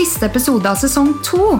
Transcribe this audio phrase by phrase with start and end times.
[0.00, 1.58] siste episode av sesong to.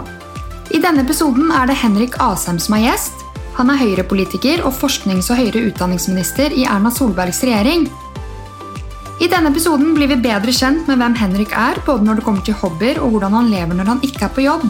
[0.72, 3.24] I denne episoden er det Henrik Asheim som er gjest.
[3.58, 7.84] Han er Høyre-politiker og forsknings- og høyere utdanningsminister i Erna Solbergs regjering.
[9.20, 12.46] I denne episoden blir vi bedre kjent med hvem Henrik er, både når det kommer
[12.46, 14.64] til hobbyer og hvordan han lever når han ikke er på jobb.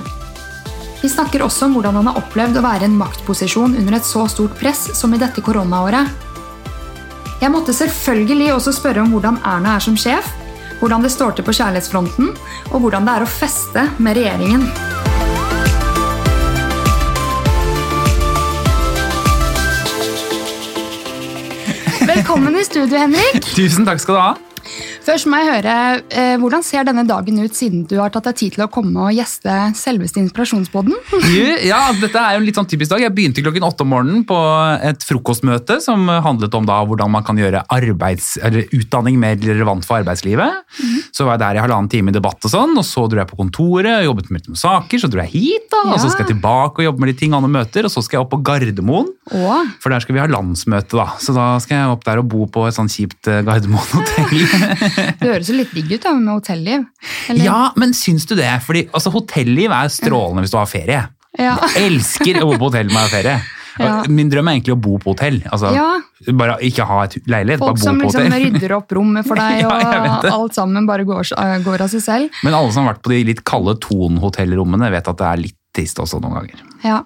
[1.05, 4.09] Vi snakker også om hvordan han har opplevd å være i en maktposisjon under et
[4.09, 6.10] så stort press som i dette koronaåret.
[7.38, 10.27] Jeg måtte selvfølgelig også spørre om hvordan Erna er som sjef,
[10.80, 12.33] hvordan det står til på kjærlighetsfronten,
[12.73, 14.65] og hvordan det er å feste med regjeringen.
[22.11, 23.45] Velkommen i studio, Henrik.
[23.55, 24.49] Tusen takk skal du ha.
[25.10, 25.77] Først må jeg høre,
[26.14, 29.09] eh, Hvordan ser denne dagen ut siden du har tatt deg tid til å komme
[29.09, 30.95] og gjeste selveste Inspirasjonsboden?
[31.66, 33.02] Ja, dette er jo en litt sånn typisk dag.
[33.02, 34.38] Jeg begynte klokken åtte om morgenen på
[34.86, 39.86] et frokostmøte som handlet om da hvordan man kan gjøre arbeids, eller utdanning mer relevant
[39.88, 40.62] for arbeidslivet.
[41.11, 43.31] Så var jeg der i halvannen time i debatt og sånn, og så dro jeg
[43.33, 46.27] på kontoret, og jobbet med noen saker, så dro jeg hit, da, og så skal
[46.27, 48.42] jeg tilbake og jobbe med de ting andre møter, og så skal jeg opp på
[48.47, 49.11] Gardermoen.
[49.34, 49.75] Åh.
[49.83, 51.19] For der skal vi ha landsmøte, da.
[51.22, 55.00] Så da skal jeg opp der og bo på et sånn kjipt eh, Gardermoen-hotell.
[55.20, 56.84] Det høres jo litt digg ut da, med hotelliv.
[57.29, 58.51] Eller- Ja, men syns du det?
[58.67, 61.01] Fordi altså, hotelliv er strålende hvis du har ferie.
[61.39, 61.56] Ja.
[61.77, 63.39] Jeg elsker å bo på hotell med ferie.
[63.81, 64.03] Ja.
[64.11, 65.39] Min drøm er egentlig å bo på hotell.
[65.48, 66.01] Altså, Ja.
[66.37, 68.43] Bare ikke ha et leilighet, Folk bare som bo på liksom hotell.
[68.53, 72.31] rydder opp rommet for deg, og alt sammen bare går, eh, går av seg selv.
[72.45, 75.56] Men alle som har vært på de litt kalde Thon-hotellrommene, vet at det er litt
[75.73, 76.61] trist også noen ganger.
[76.84, 76.98] Ja.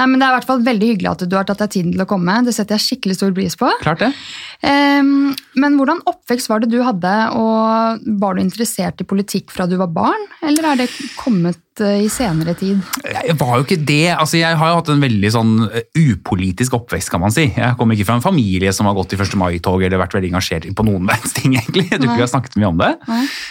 [0.00, 1.92] Nei, men Det er i hvert fall veldig hyggelig at du har tatt deg tiden
[1.92, 2.38] til å komme.
[2.46, 3.68] Det setter jeg skikkelig stor pris på.
[3.82, 4.08] Klart det.
[4.64, 9.68] Um, men hvordan oppvekst var det du hadde, og var du interessert i politikk fra
[9.68, 10.24] du var barn?
[10.48, 10.88] Eller er det
[11.20, 12.82] kommet i senere tid?
[13.06, 14.10] Jeg var jo ikke det.
[14.12, 17.46] Altså, jeg har jo hatt en veldig sånn eh, upolitisk oppvekst, kan man si.
[17.56, 19.36] Jeg kommer ikke fra en familie som har gått i 1.
[19.40, 21.88] mai-tog eller vært veldig engasjert på noen verdens ting, egentlig.
[21.88, 22.92] Jeg tror ikke vi har snakket mye om det.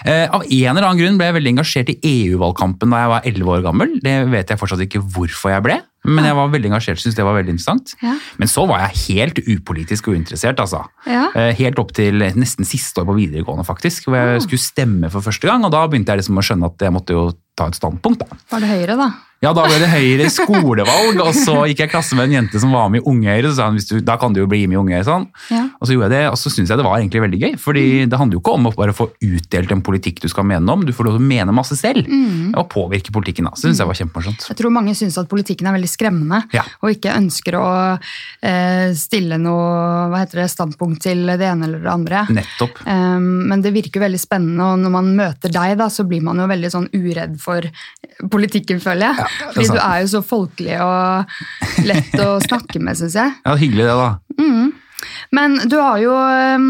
[0.05, 3.31] Eh, av en eller annen grunn ble jeg veldig engasjert i EU-valgkampen da jeg var
[3.33, 3.95] 11 år gammel.
[4.05, 5.79] Det vet jeg fortsatt ikke hvorfor jeg ble,
[6.09, 7.91] men jeg var veldig engasjert, syntes det var veldig interessant.
[8.01, 8.15] Ja.
[8.41, 10.85] Men så var jeg helt upolitisk og uinteressert, altså.
[11.05, 11.27] Ja.
[11.37, 14.07] Eh, Helt opp til nesten siste år på videregående, faktisk.
[14.09, 16.85] Hvor jeg skulle stemme for første gang, og da begynte jeg liksom å skjønne at
[16.87, 18.39] jeg måtte jo ta et standpunkt, da.
[18.53, 19.09] Var det Høyre, da?
[19.41, 22.61] Ja, da ble det Høyre skolevalg, og så gikk jeg i klasse med en jente
[22.61, 24.77] som var med i Unge Høyre, så sa hun da kan du jo bli med
[24.77, 25.27] i Unge Høyre, sånn.
[25.49, 25.65] Ja.
[25.81, 27.83] Og så gjorde jeg det, og så syntes jeg det var egentlig veldig gøy, fordi
[28.05, 30.83] det handler jo ikke om å bare få utdelt en politikk du skal mene om,
[30.85, 32.05] du får lov til å mene masse selv,
[32.53, 33.53] og påvirke politikken da.
[33.57, 34.45] Så synes jeg var kjempemorsomt.
[34.51, 36.61] Jeg tror mange syns at politikken er veldig skremmende, Ja.
[36.85, 37.65] og ikke ønsker å
[37.97, 42.21] eh, stille noe hva heter det, standpunkt til det ene eller det andre.
[42.29, 42.83] Nettopp.
[42.85, 46.37] Um, men det virker veldig spennende, og når man møter deg, da, så blir man
[46.43, 47.65] jo veldig sånn uredd for
[48.29, 49.25] politikken, føler jeg.
[49.25, 53.33] Ja, Fordi du er jo så folkelig og lett å snakke med, syns jeg.
[53.45, 54.11] Ja, hyggelig det da.
[55.35, 56.67] Men du har jo um,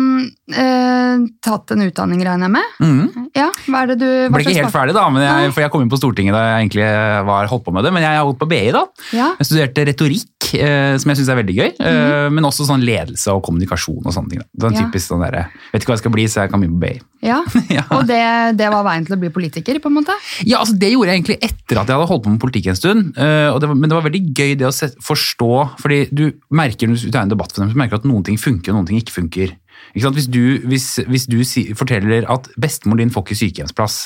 [0.54, 2.76] eh, tatt en utdanning, regner jeg med?
[2.82, 3.30] Mm.
[3.38, 5.72] Ja, hva er det du hva Ble ikke helt ferdig da, men jeg, for jeg
[5.74, 6.88] kom inn på Stortinget da jeg egentlig
[7.32, 8.84] var holdt på med det, men jeg har holdt på BI da.
[9.16, 9.30] Ja.
[9.40, 13.32] Jeg studerte retorikk, eh, som jeg synes er veldig gøy, eh, men også sånn ledelse
[13.34, 14.44] og kommunikasjon og sånne ting.
[14.54, 14.68] Da.
[14.72, 14.86] En Ja.
[14.86, 17.02] typisk sånn der, vet ikke hva jeg skal bli, så jeg kan begynne på BI.
[17.28, 17.42] Ja.
[17.72, 17.84] Ja.
[17.96, 18.18] Og det,
[18.60, 20.12] det var veien til å bli politiker, på en måte?
[20.44, 22.76] Ja, altså Det gjorde jeg egentlig etter at jeg hadde holdt på med politikk en
[22.80, 23.14] stund.
[23.16, 25.50] eh, det var, men det var veldig gøy det å se, forstå,
[25.80, 28.21] fordi du merker når du tar en debatt for dem, så merker du at noen
[28.28, 29.56] ting funker og noen ting ikke funker.
[29.96, 30.12] Ikke?
[30.16, 33.98] Hvis du, hvis, hvis du si, forteller at bestemor din får ikke sykehjemsplass,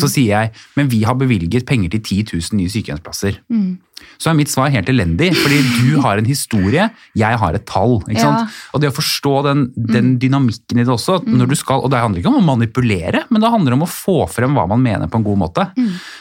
[0.00, 3.40] så sier jeg men vi har bevilget penger til 10 000 nye sykehjemsplasser.
[4.20, 6.86] Så er mitt svar helt elendig, fordi du har en historie,
[7.16, 7.98] jeg har et tall.
[8.16, 8.46] Ja.
[8.72, 12.22] Og det å forstå den, den dynamikken i det også, du skal, og det handler
[12.22, 15.20] ikke om å manipulere, men det handler om å få frem hva man mener på
[15.20, 15.68] en god måte.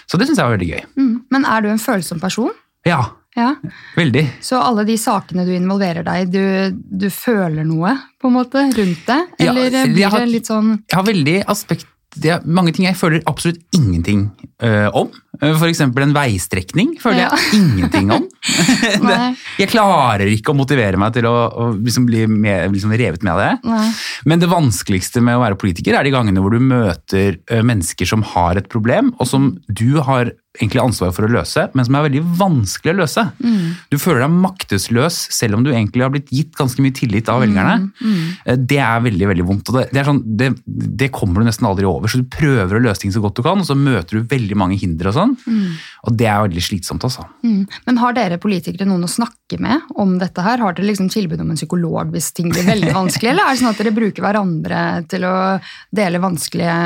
[0.07, 0.83] Så det syns jeg var veldig gøy.
[0.99, 1.15] Mm.
[1.31, 2.51] Men er du en følsom person?
[2.87, 3.01] Ja,
[3.37, 3.55] Ja.
[3.95, 4.23] veldig.
[4.41, 8.63] Så alle de sakene du involverer deg i, du, du føler noe på en måte
[8.75, 9.19] rundt det?
[9.45, 11.85] Eller ja, blir har- det litt sånn Jeg har veldig aspekt
[12.17, 14.31] det er mange ting jeg føler absolutt ingenting
[14.65, 15.11] øh, om.
[15.39, 17.29] For eksempel en veistrekning føler Ja.
[17.37, 18.25] jeg ingenting om.
[19.05, 19.17] det,
[19.61, 23.35] jeg klarer ikke å motivere meg til å, å liksom bli med, liksom revet med
[23.35, 23.51] av det.
[23.69, 23.87] Nei.
[24.25, 28.25] Men det vanskeligste med å være politiker er de gangene hvor du møter mennesker som
[28.33, 32.07] har et problem, og som du har egentlig ansvar for å løse, men som er
[32.07, 33.21] veldig vanskelig å løse.
[33.93, 37.43] Du føler deg maktesløs selv om du egentlig har blitt gitt ganske mye tillit av
[37.45, 37.75] velgerne.
[38.49, 39.69] Eh, Det er veldig veldig vondt.
[39.71, 42.09] og det, det, sånn, det, det kommer du nesten aldri over.
[42.11, 44.57] Så du prøver å løse ting så godt du kan, og så møter du veldig
[44.59, 45.18] mange hindre og sånn.
[46.07, 47.25] Og det er veldig slitsomt, altså.
[47.43, 47.65] Mm.
[47.87, 50.63] Men har dere politikere noen å snakke med om dette her?
[50.63, 53.63] Har dere liksom tilbud om en psykolog hvis ting blir veldig vanskelig, eller er det
[53.63, 55.37] sånn at dere bruker hverandre til å
[55.95, 56.79] dele vanskelige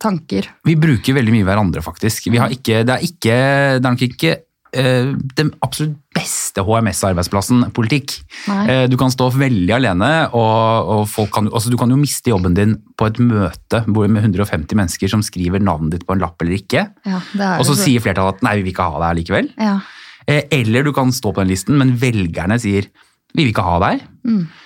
[0.00, 0.48] tanker?
[0.66, 2.30] Vi bruker veldig mye hverandre, faktisk.
[2.32, 3.36] Vi har ikke, det, er ikke,
[3.78, 4.36] det er nok ikke
[4.72, 8.16] den absolutt beste HMS-arbeidsplassen politikk.
[8.50, 8.64] Nei.
[8.70, 12.30] Eh, du kan stå veldig alene, og, og folk kan, altså, du kan jo miste
[12.32, 16.22] jobben din på et møte hvor med 150 mennesker som skriver navnet ditt på en
[16.22, 16.86] lapp eller ikke.
[17.06, 17.20] Ja,
[17.58, 19.50] Og så sier flertallet at nei, vi vil ikke ha deg likevel.
[19.58, 19.78] ja.
[20.28, 22.86] Eh, Eller du kan stå på den listen, men velgerne sier
[23.34, 24.00] vi vil ikke ha deg.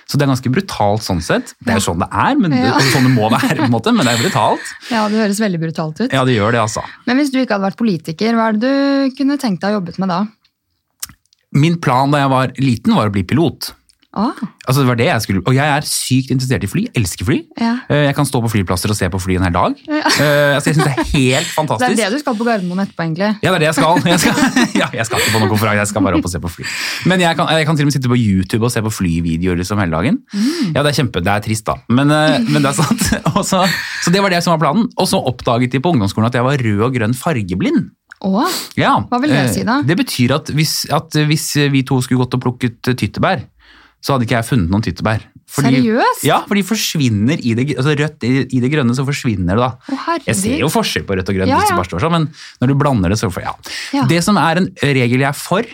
[0.09, 1.53] Så det er ganske brutalt sånn sett.
[1.63, 2.65] Det er jo sånn det er, men det, Mm.
[2.67, 2.73] Ja.
[2.77, 4.73] altså, sånn det må være, på en måte, men det er brutalt.
[4.91, 6.11] ja, det høres veldig brutalt ut.
[6.13, 6.83] Ja, det gjør det, altså.
[7.07, 9.79] Men hvis du ikke hadde vært politiker, hva er det du kunne tenkt deg å
[9.79, 10.19] jobbet med da?
[11.55, 13.71] Min plan da jeg var liten, var å bli pilot.
[14.15, 14.31] Ah,
[14.65, 16.83] Altså, det var det jeg skulle, Og jeg er sykt interessert i fly.
[16.95, 17.35] Elsker fly.
[17.59, 17.73] ja.
[17.91, 19.75] Eh, Jeg kan stå på flyplasser og se på fly en hel dag.
[19.87, 20.01] Ja.
[20.55, 21.95] Altså, jeg synes det er helt fantastisk.
[21.99, 23.27] Det er det du skal på Gardermoen etterpå, egentlig.
[23.43, 23.99] Ja, det er det jeg skal.
[24.07, 24.39] Jeg skal,
[24.81, 26.65] ja, jeg skal ikke på noen konferanse, jeg skal bare opp og se på fly.
[27.11, 29.59] Men jeg kan, jeg kan til og med sitte på YouTube og se på flyvideoer
[29.59, 30.21] liksom hele dagen.
[30.71, 33.05] Ja, det er kjempe, det er trist da, men, eh, men det er sant.
[33.35, 33.65] Også, så,
[34.07, 34.87] så det var det som var planen.
[34.95, 37.91] Og så oppdaget de på ungdomsskolen at jeg var rød og grønn fargeblind.
[38.25, 38.47] Åh,
[38.79, 38.93] Ja.
[39.11, 39.81] Hva vil det eh, si da?
[39.85, 43.43] Det betyr at hvis, at hvis vi to skulle gått og plukket eh, tyttebær,
[44.05, 45.23] så hadde ikke jeg funnet noen tyttebær.
[45.55, 46.25] Seriøst?
[46.27, 49.69] Ja, for de forsvinner i det, altså rødt i, det grønne, så forsvinner det da.
[49.95, 50.17] Å.
[50.27, 52.27] Jeg ser jo forskjell på rødt og grønt, Ja, hvis det bare står sånn, men
[52.61, 53.55] når du blander det, så får ja.
[53.95, 54.05] Ja.
[54.09, 55.65] Det som er en regel jeg er for,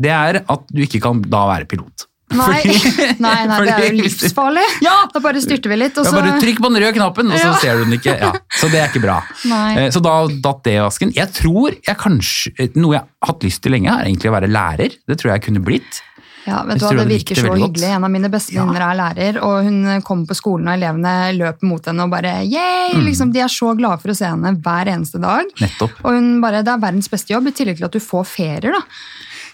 [0.00, 2.06] det er at du ikke kan da være pilot.
[2.30, 4.66] Nei, Fordi- nei, nei, det er jo fordi du- livsfarlig.
[4.86, 4.92] Ja!
[5.10, 7.48] Da bare styrter vi litt, og Ja, bare trykk på den røde knappen, og så
[7.48, 7.56] Ja.
[7.58, 8.14] ser du den ikke.
[8.20, 8.30] Ja.
[8.60, 9.16] Så det er ikke bra.
[9.50, 9.64] Nei.
[9.86, 11.10] Eh, Så da datt det i vasken.
[11.16, 14.46] Jeg tror jeg kanskje, Noe jeg har hatt lyst til lenge, er egentlig å være
[14.52, 14.94] lærer.
[15.10, 15.98] Det tror jeg kunne blitt.
[16.46, 17.88] Ja, vet du hva, Det virker så hyggelig.
[17.94, 18.64] En av mine beste Ja.
[18.64, 22.94] er lærer, og hun kommer på skolen, og elevene løper mot henne og bare yay!
[22.94, 23.04] Mm.
[23.04, 25.44] Liksom, de er så glade for å se henne hver eneste dag.
[25.60, 25.90] Nettopp.
[26.04, 28.72] Og hun bare, Det er verdens beste jobb, i tillegg til at du får ferier.
[28.72, 28.80] da.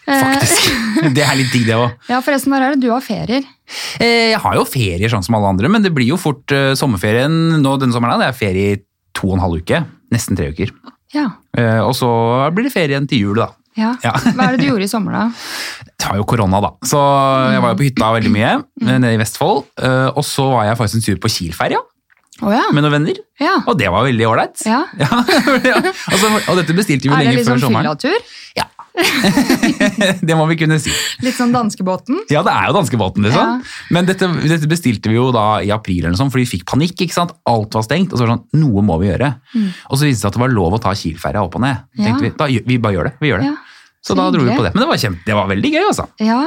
[0.07, 1.13] Eh, Faktisk.
[1.17, 1.91] Det er litt digg, det òg.
[2.09, 3.43] Ja, forresten, når er det du har ferier?
[3.99, 6.75] Eh, Jeg har jo ferier sånn som alle andre, men det blir jo fort eh,
[6.79, 8.21] sommerferien nå denne sommeren.
[8.23, 8.83] Det er ferie i
[9.13, 9.85] to og en halv uke.
[10.15, 10.71] Nesten tre uker.
[11.15, 11.31] Ja.
[11.83, 12.07] Og så
[12.55, 13.49] blir det ferie igjen til jul, da.
[13.77, 14.13] Ja.
[14.35, 15.25] Hva er det du gjorde i sommer, da?
[16.01, 16.71] Det var jo korona, da.
[16.87, 16.99] Så
[17.53, 18.51] jeg var jo på hytta veldig mye,
[18.85, 19.65] eh, nede i Vestfold.
[19.81, 21.81] Eh, Og så var jeg faktisk en tur på Kiel-ferja
[22.45, 22.65] Å ja.
[22.77, 23.17] med noen venner.
[23.41, 23.55] ja.
[23.67, 24.61] Og det var veldig ålreit.
[24.69, 24.83] ja.
[25.03, 25.09] Ja,
[25.71, 25.81] ja.
[26.47, 27.89] Og, dette bestilte vi jo Er det lenge liksom før sommeren.
[27.89, 28.35] fyllatur?
[28.61, 28.69] Ja.
[30.29, 30.93] det må vi kunne si.
[31.25, 32.23] Litt sånn danskebåten?
[32.33, 33.53] Ja, det er jo danskebåten, liksom.
[33.61, 33.93] Ja.
[33.95, 36.67] Men dette, dette bestilte vi jo da i april, eller noe sånt, for vi fikk
[36.71, 36.97] panikk.
[37.05, 37.35] ikke sant?
[37.51, 38.13] Alt var stengt.
[38.13, 39.33] Og så var det sånn, noe må vi gjøre.
[39.91, 41.89] Og så viste det seg at det var lov å ta Kiel-ferja opp og ned.
[41.99, 42.05] Mm.
[42.07, 42.19] Ja.
[42.23, 43.17] Vi, da, vi bare gjør det.
[43.23, 43.51] vi gjør det.
[43.53, 43.57] Ja.
[44.07, 44.71] Så da dro vi på det.
[44.75, 46.07] Men det var, kjempe, det var veldig gøy, altså.
[46.23, 46.41] Ja,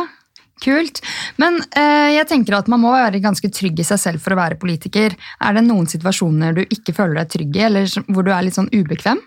[0.64, 1.02] kult.
[1.42, 4.40] Men eh, jeg tenker at man må være ganske trygg i seg selv for å
[4.40, 5.16] være politiker.
[5.44, 8.56] Er det noen situasjoner du ikke føler deg trygg i, eller hvor du er litt
[8.56, 9.20] sånn ubekvem?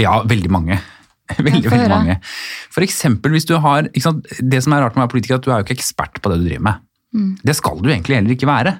[0.00, 0.80] Ja, veldig mange.
[1.40, 2.18] Veldig, veldig mange.
[2.74, 4.26] For eksempel hvis du har sant?
[4.44, 6.20] Det som er rart med å være politiker, er at du er jo ikke ekspert
[6.20, 6.82] på det du driver med.
[7.14, 7.28] Mm.
[7.46, 8.72] Det skal du egentlig heller ikke være.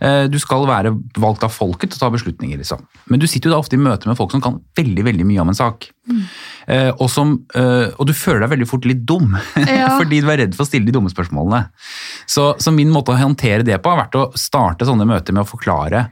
[0.00, 2.84] Eh, Du skal være valgt av folket til å ta beslutninger, liksom.
[3.10, 5.42] Men du sitter jo da ofte i møte med folk som kan veldig veldig mye
[5.42, 5.88] om en sak.
[6.08, 6.20] Mm.
[6.68, 9.34] Eh, Og, som, eh, og du føler deg veldig fort litt dum,
[9.66, 9.98] Ja.
[9.98, 11.64] fordi du er redd for å stille de dumme spørsmålene.
[12.30, 15.42] Så, så min måte å håndtere det på har vært å starte sånne møter med
[15.44, 16.06] å forklare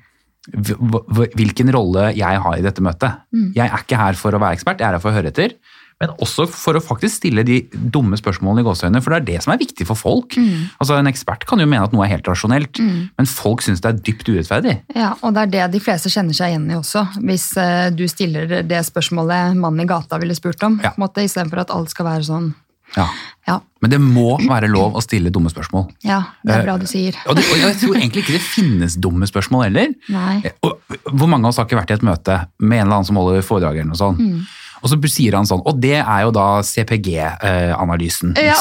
[0.48, 3.20] hvilken rolle jeg har i dette møtet.
[3.34, 3.50] Mm.
[3.56, 5.56] Jeg er ikke her for å være ekspert, jeg er her for å høre etter.
[6.00, 7.58] Men også for å faktisk stille de
[7.92, 10.32] dumme spørsmålene i gåseøynene, for det er det som er viktig for folk.
[10.40, 10.70] Mm.
[10.81, 13.90] Altså En ekspert kan jo mene at noe er helt rasjonelt, men folk syns det
[13.90, 14.78] er dypt urettferdig.
[14.96, 18.06] Ja, og det er det de fleste kjenner seg igjen i også, hvis eh, du
[18.08, 20.94] stiller det spørsmålet mannen i gata ville spurt om, Ja.
[20.96, 22.54] istedenfor at alt skal være sånn.
[22.96, 23.08] Ja.
[23.48, 25.88] Ja, Men det må være lov å stille dumme spørsmål.
[26.04, 27.16] ja det er Eh, bra du sier.
[27.26, 29.94] Og, det, og jeg tror egentlig ikke det finnes dumme spørsmål heller.
[30.12, 30.52] Nei.
[30.62, 30.76] Og,
[31.09, 33.18] hvor mange av oss har ikke vært i et møte med en eller annen som
[33.18, 34.20] holder foredrag eller noe sånt.
[34.20, 34.44] Mm.
[34.80, 38.32] Og så sier han sånn, og det er jo da CPG-analysen.
[38.40, 38.56] Ja.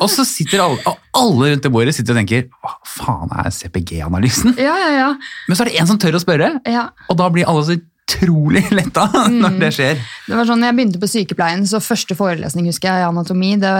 [0.00, 4.56] Og så sitter alle, alle rundt det bordet sitter og tenker, hva faen er CPG-analysen?
[4.58, 5.10] Ja, ja, ja.
[5.48, 6.88] Men så er det en som tør å spørre, ja.
[7.06, 9.38] og da blir alle så utrolig letta Mm.
[9.42, 10.00] når det skjer.
[10.28, 13.72] Det var sånn, jeg begynte på sykepleien, så første forelesning husker jeg i anatomi, det,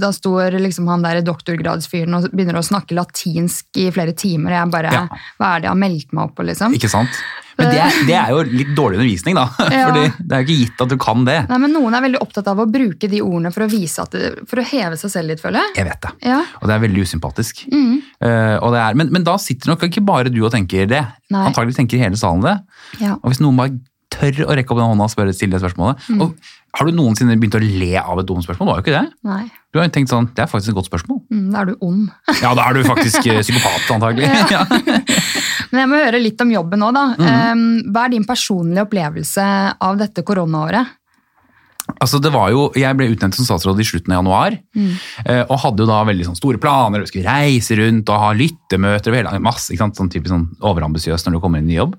[0.00, 4.58] da står liksom han der doktorgradsfyren og begynner å snakke latinsk i flere timer, og
[4.60, 5.06] jeg bare, Ja.
[5.40, 6.74] hva er det jeg har meldt meg opp på, liksom?
[6.76, 7.20] Ikke sant?
[7.56, 9.46] Men det er, det er jo litt dårlig undervisning, da.
[9.76, 9.86] Ja.
[9.88, 11.36] Fordi det er jo ikke gitt at du kan det.
[11.48, 14.12] Nei, men noen er veldig opptatt av å bruke de ordene for å vise at
[14.12, 15.74] det, for å heve seg selv litt, føler jeg.
[15.80, 16.12] Jeg vet det.
[16.28, 16.42] Ja.
[16.60, 17.64] Og det er veldig usympatisk.
[17.72, 17.96] Mm.
[18.20, 21.02] Uh, og det er, men, men da sitter nok ikke bare du og tenker det.
[21.32, 21.46] Nei.
[21.50, 22.56] Antagelig tenker hele salen det.
[23.02, 23.16] Ja.
[23.22, 23.76] Og hvis noen bare
[24.16, 26.20] tør å rekke opp den hånda og spørre stille det spørsmålet Mm.
[26.22, 26.36] og
[26.76, 28.68] Har du noensinne begynt å le av et dumt spørsmål?
[28.68, 29.12] Du har jo ikke det.
[29.24, 31.18] Nei, Du har jo tenkt sånn, Det er faktisk et godt spørsmål.
[31.32, 32.10] mm, da er du ond.
[32.42, 34.28] Ja, da er du faktisk eh, psykopat, antagelig.
[34.52, 34.64] Ja.
[35.72, 37.04] Men jeg må høre litt om jobben nå, da.
[37.18, 37.66] Mm.
[37.92, 39.46] Hva er din personlige opplevelse
[39.82, 40.94] av dette koronaåret?
[42.02, 44.96] Altså, det var jo, Jeg ble utnevnt som statsråd i slutten av januar, Mm.
[45.48, 47.00] og hadde jo da veldig sånn store planer.
[47.04, 49.96] Vi skulle reise rundt og ha lyttemøter og hele, masse, ikke sant?
[49.96, 51.94] sånn typisk sånn overambisiøst når du kommer inn i jobb.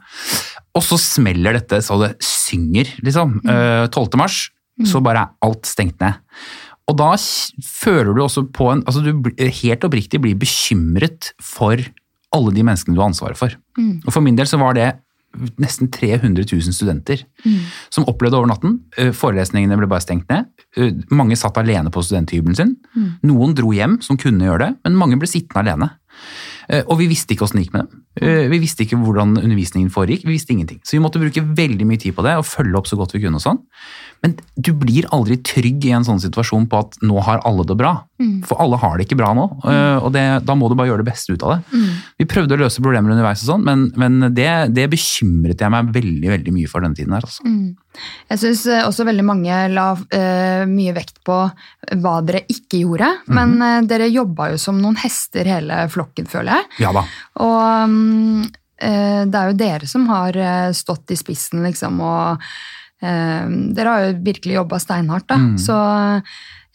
[0.76, 3.40] Og så smeller dette så det synger, liksom.
[3.44, 3.90] Mm.
[3.90, 4.18] 12.
[4.18, 4.50] mars
[4.86, 6.20] så bare er alt stengt ned.
[6.88, 11.76] Og da føler du også på en altså Du helt oppriktig blir bekymret for
[12.36, 13.54] alle de menneskene du har ansvaret for.
[14.06, 14.94] Og For min del så var det
[15.62, 17.22] nesten 300 000 studenter
[17.94, 18.80] som opplevde over natten.
[18.98, 20.46] eh, Forelesningene ble bare stengt ned.
[20.78, 22.76] Eh, Mange satt alene på studenthybelen sin.
[23.24, 25.90] Noen dro hjem som kunne gjøre det, men mange ble sittende alene.
[26.70, 28.04] Eh, Og vi visste ikke åssen det gikk med dem.
[28.52, 30.24] Vi visste ikke hvordan undervisningen foregikk.
[30.26, 30.80] Vi visste ingenting.
[30.84, 33.22] Så vi måtte bruke veldig mye tid på det og følge opp så godt vi
[33.22, 33.36] kunne.
[33.38, 33.60] og sånn.
[34.28, 37.78] Men du blir aldri trygg i en sånn situasjon på at nå har alle det
[37.80, 37.94] bra.
[38.50, 41.04] For alle har det ikke bra nå, eh, og det, da må du bare gjøre
[41.04, 41.82] det beste ut av det.
[42.18, 45.92] Vi prøvde å løse problemer underveis, og sånn, men, men det, det bekymret jeg meg
[45.96, 47.14] veldig veldig mye for denne tiden.
[47.14, 47.28] her.
[47.28, 47.46] Altså.
[48.34, 51.40] Jeg syns også veldig mange la uh, mye vekt på
[52.02, 53.12] hva dere ikke gjorde.
[53.38, 56.72] Men uh, dere jobba jo som noen hester hele flokken, føler jeg.
[56.88, 57.06] Ja da.
[57.46, 58.48] Og mm,
[58.82, 62.48] eh, det er jo dere som har eh, stått i spissen, liksom, og eh,
[63.00, 65.36] dere har jo virkelig jobba steinhardt, da.
[65.62, 65.76] Så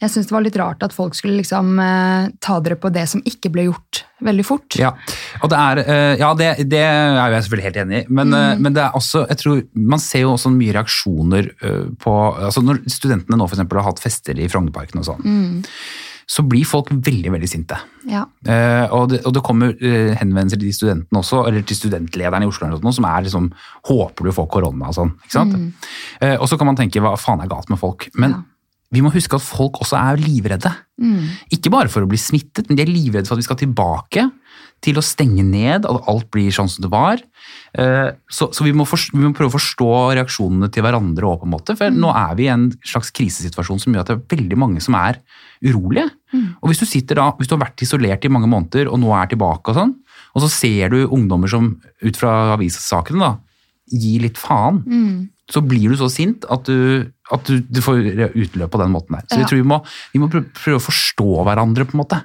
[0.03, 3.05] jeg syns det var litt rart at folk skulle liksom eh, ta dere på det
[3.11, 4.77] som ikke ble gjort veldig fort.
[4.79, 4.91] Ja,
[5.39, 8.07] og det er, eh, ja det, det er jeg selvfølgelig helt enig i.
[8.19, 9.61] Men, eh, men det er også, jeg tror,
[9.93, 13.91] man ser jo også mye reaksjoner eh, på altså Når studentene nå for eksempel har
[13.91, 15.23] hatt fester i Frognerparken og sånn,
[16.33, 17.77] så blir folk veldig veldig sinte.
[18.09, 18.23] Ja.
[18.47, 22.47] Uh, og, det, og det kommer uh, henvendelser til de studentene også, eller til studentlederne
[22.47, 23.51] i Oslo noe, som er liksom
[23.89, 25.11] Håper du får korona og sånn.
[25.27, 25.85] ikke sant?
[26.23, 28.07] Eh, og så kan man tenke hva faen er galt med folk?
[28.17, 28.41] Men Ja.
[28.95, 30.71] vi må huske at folk også er livredde.
[31.53, 34.25] Ikke bare for å bli smittet, men de er livredde for at vi skal tilbake
[34.83, 37.21] til å stenge ned, at alt blir sånn som det var.
[37.77, 39.87] Eh, Så, så vi, må forst- vi må prøve å forstå
[40.17, 41.75] reaksjonene til hverandre òg, på en måte.
[41.77, 44.81] For nå er vi i en slags krisesituasjon som gjør at det er veldig mange
[44.81, 45.17] som er
[45.63, 46.09] urolige.
[46.61, 49.09] Og hvis du sitter da, hvis du har vært isolert i mange måneder og nå
[49.17, 49.95] er tilbake og sånn,
[50.35, 53.31] og så ser du ungdommer som ut fra avissakene da,
[53.91, 54.83] gir litt faen,
[55.53, 58.01] så blir du så sint at du, at du, du får
[58.33, 59.25] utløp på den måten der.
[59.29, 59.43] Så Ja.
[59.43, 59.77] jeg tror vi må,
[60.15, 62.19] vi må prøve, å forstå hverandre på en måte.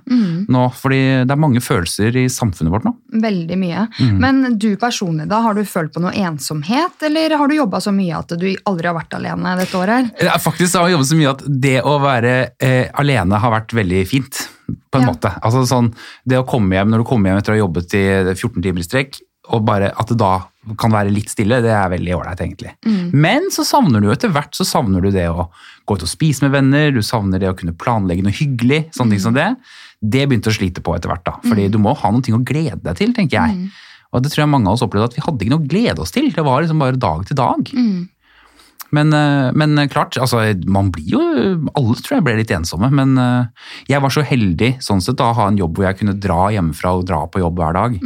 [0.48, 2.94] Nå, fordi det er mange følelser i samfunnet vårt nå.
[3.22, 3.84] Veldig mye.
[4.18, 7.92] Men du personlig, da, har du følt på noe ensomhet, eller har du jobba så
[7.94, 10.10] mye at du aldri har vært alene dette året?
[10.22, 10.38] her?
[10.40, 14.06] Faktisk har jeg jobbet så mye at det å være eh, alene har vært veldig
[14.08, 14.46] fint.
[14.92, 15.12] På en Ja.
[15.12, 15.30] måte.
[15.44, 15.94] Altså sånn,
[16.26, 18.04] Det å komme hjem når du kommer hjem etter å ha jobbet i
[18.34, 19.20] 14 timer i strekk,
[19.54, 20.32] og bare at det da
[20.76, 22.74] kan være litt stille, det er veldig ålreit, egentlig.
[23.16, 25.46] Men så savner du etter hvert så savner du det å
[25.88, 28.82] gå ut og spise med venner, du savner det å kunne planlegge noe hyggelig.
[28.92, 29.56] sånne ting som Det
[30.00, 31.38] Det begynte å slite på etter hvert, da.
[31.48, 33.70] Fordi du må ha noen ting å glede deg til, tenker jeg.
[34.12, 36.00] Og det tror jeg mange av oss opplevde at vi hadde ikke noe å glede
[36.04, 36.30] oss til.
[36.32, 37.72] Det var liksom bare dag til dag.
[38.90, 41.20] Men, eh, men klart, altså, man blir jo
[41.76, 43.44] Alle tror jeg ble litt ensomme, men eh,
[43.88, 46.48] jeg var så heldig sånn sett da, å ha en jobb hvor jeg kunne dra
[46.54, 47.98] hjemmefra og dra på jobb hver dag.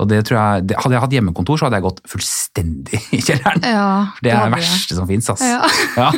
[0.00, 3.20] Og det tror jeg, det, Hadde jeg hatt hjemmekontor, så hadde jeg gått fullstendig i
[3.20, 3.64] kjelleren.
[3.66, 3.88] Ja,
[4.24, 5.30] det er det verste som fins.
[5.40, 5.60] Ja.
[6.00, 6.08] Ja.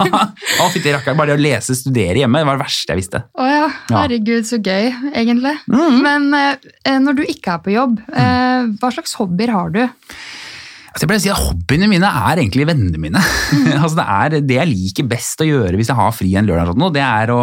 [0.63, 1.17] Å, fytti rakkeren.
[1.19, 3.23] Bare det å lese, studere hjemme, det var det verste jeg visste.
[3.35, 5.55] Å ja, herregud, så gøy, egentlig.
[5.67, 9.83] Men eh, når du ikke er på jobb, eh, hva slags hobbyer har du?
[10.93, 13.21] Altså jeg pleier å si at Hobbyene mine er egentlig vennene mine.
[13.83, 16.75] altså det er det jeg liker best å gjøre hvis jeg har fri en lørdag.
[16.75, 17.41] sånn, Det er å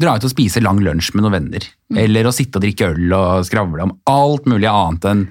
[0.00, 1.68] dra ut og spise lang lunsj med noen venner.
[1.96, 5.22] Eller å sitte og drikke øl og skravle om alt mulig annet enn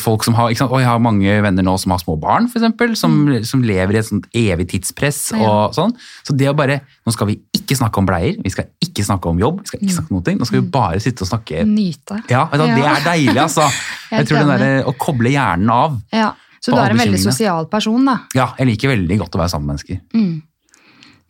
[0.00, 0.72] folk som har ikke sant?
[0.72, 4.00] Og jeg har mange venner nå som har små barn, eksempel, som, som lever i
[4.00, 5.18] et sånt evig tidspress.
[5.38, 5.94] Og sånn.
[6.26, 9.28] Så det å bare Nå skal vi ikke snakke om bleier, vi skal ikke snakke
[9.28, 10.36] om jobb, vi skal ikke snakke om noe.
[10.40, 12.22] Nå skal vi bare sitte og snakke Nyte.
[12.32, 13.68] Ja, det er deilig, altså.
[14.14, 17.68] Jeg tror den der, Å koble hjernen av Ja, Så du er en veldig sosial
[17.72, 18.18] person, da.
[18.36, 20.02] Ja, jeg liker veldig godt å være sammen med mennesker.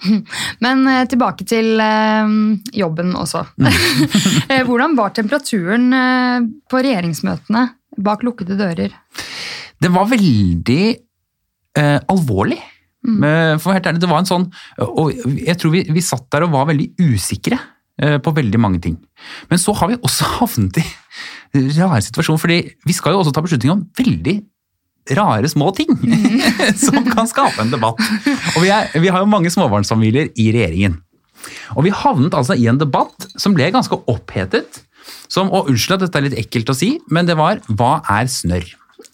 [0.65, 2.35] Men eh, tilbake til eh,
[2.77, 3.45] jobben også.
[3.57, 3.71] Mm.
[4.53, 7.63] Eh, Hvordan var temperaturen eh, på regjeringsmøtene
[8.01, 8.95] bak lukkede dører?
[9.81, 10.83] Det var veldig
[11.79, 12.61] eh, alvorlig.
[13.05, 13.61] Mm.
[13.61, 14.45] For helt ærlig, det var en sånn
[14.81, 17.59] Og jeg tror vi, vi satt der og var veldig usikre
[18.01, 18.97] eh, på veldig mange ting.
[19.51, 20.87] Men så har vi også havnet i
[21.77, 24.39] rare situasjoner, fordi vi skal jo også ta beslutning om veldig
[25.19, 25.91] rare små ting
[26.85, 28.01] som kan skape en debatt.
[28.55, 30.97] Og vi, er, vi har jo mange småbarnsfamilier i regjeringen.
[31.77, 34.81] Og vi havnet altså i en debatt som ble ganske opphetet.
[35.29, 38.31] Som, og unnskyld at dette er litt ekkelt å si, men det var hva er
[38.31, 38.67] snørr?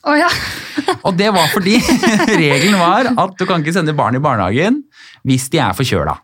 [0.06, 0.28] Oh, ja!
[1.06, 1.76] Og det var fordi
[2.40, 4.82] regelen var at du kan ikke sende barn i barnehagen
[5.26, 6.16] hvis de er forkjøla.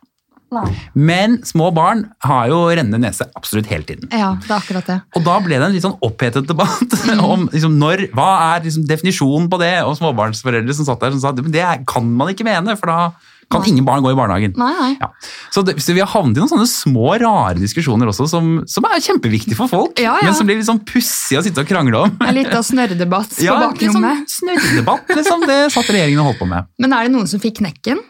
[0.94, 4.08] Men små barn har jo rennende nese absolutt hele tiden.
[4.14, 4.98] Ja, det er akkurat det.
[5.18, 6.94] Og da ble det en litt sånn opphetet debatt
[7.32, 11.24] om liksom, når, hva er liksom, definisjonen på det, og småbarnsforeldre som satt der som
[11.24, 13.00] sa at det kan man ikke mene, for da
[13.46, 13.70] kan Nei.
[13.70, 14.54] ingen barn gå i barnehagen.
[14.58, 14.90] Nei, nei.
[14.98, 15.12] Ja.
[15.54, 18.86] Så, det, så vi har havnet i noen sånne små, rare diskusjoner også, som, som
[18.90, 20.26] er kjempeviktige for folk, Ja, ja.
[20.26, 22.16] men som blir litt sånn pussig å sitte og krangle om.
[22.26, 24.24] En liten snørredebatt på Ja, bakrommet.
[24.24, 25.46] Liksom, snørredebatt, liksom.
[25.46, 26.72] Det satt regjeringen og holdt på med.
[26.82, 28.02] Men er det noen som fikk knekken?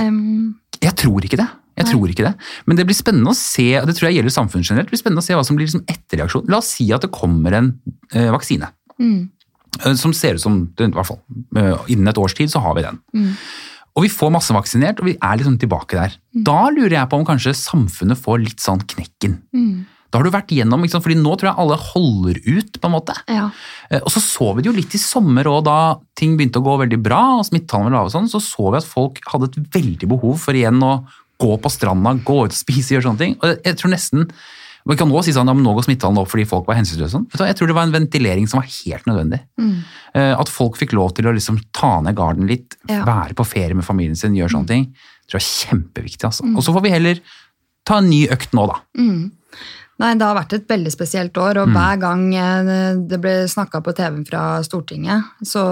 [0.00, 0.54] Um...
[0.82, 1.50] Jeg tror ikke det.
[1.78, 2.32] Jeg tror ikke det.
[2.68, 5.00] Men det blir spennende å se, og det tror jeg gjelder samfunnet generelt, det blir
[5.00, 6.48] spennende å se hva som blir liksom etterreaksjon.
[6.52, 7.70] La oss si at det kommer en
[8.12, 8.68] eh, vaksine.
[9.00, 9.30] Mm.
[9.98, 11.20] Som ser ut som, i hvert fall,
[11.56, 13.00] eh, innen et års tid så har vi den.
[13.96, 16.14] Og vi får massevaksinert, og vi er liksom tilbake der.
[16.32, 19.34] Da lurer jeg på om kanskje samfunnet får litt sånn knekken.
[20.12, 21.04] Da har du vært igjennom, ikke sant?
[21.06, 23.14] fordi nå tror jeg alle holder ut, på en måte.
[23.32, 23.46] Ja.
[23.90, 25.76] Eh, Og så så vi det jo litt i sommer òg, da
[26.16, 28.80] ting begynte å gå veldig bra, og smittetallene var lave, og sånn, så så vi
[28.80, 30.94] at folk hadde et veldig behov for igjen å
[31.40, 33.36] gå på stranda, gå ut og spise, gjøre sånne ting.
[33.40, 34.28] Og jeg tror nesten
[34.88, 37.10] Vi kan nå si sånn, ja, men nå går smittetallene opp fordi folk var hensynsløse.
[37.14, 37.26] Sånn.
[37.46, 39.38] Jeg tror det var en ventilering som var helt nødvendig.
[39.60, 39.76] Mm.
[40.40, 43.04] At folk fikk lov til å liksom ta ned garden litt, Ja.
[43.06, 44.84] være på ferie med familien sin, gjøre sånne ting.
[44.92, 46.24] Det tror jeg er kjempeviktig.
[46.24, 46.48] altså.
[46.56, 47.20] Og så får vi heller
[47.86, 48.80] ta en ny økt nå, da.
[50.02, 51.62] Nei, det har vært et veldig spesielt år, Mm.
[51.62, 55.62] og hver gang eh, det ble snakka på TV fra Stortinget, så,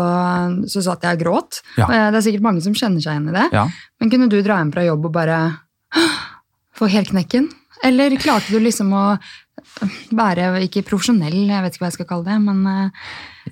[0.71, 1.63] så satt jeg og gråt.
[1.77, 1.87] Ja.
[1.87, 3.49] Og det er sikkert mange som kjenner seg igjen i det.
[3.53, 3.67] Ja.
[3.99, 5.41] Men kunne du dra hjem fra jobb og bare
[6.79, 7.51] få helt knekken?
[7.85, 9.05] Eller klarte du liksom å
[10.17, 13.11] være ikke profesjonell, jeg vet ikke hva jeg skal kalle det, men eh,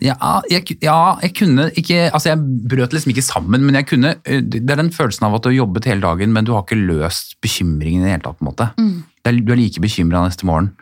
[0.09, 0.17] Ja,
[0.51, 4.41] jeg, ja, jeg kunne ikke Altså, jeg brøt liksom ikke sammen, men jeg kunne eh,
[4.41, 6.81] Det er den følelsen av at du har jobbet hele dagen, men du har ikke
[6.81, 8.71] løst bekymringen i det hele tatt, på en måte.
[8.79, 10.73] Det er, du er like bekymra neste morgen.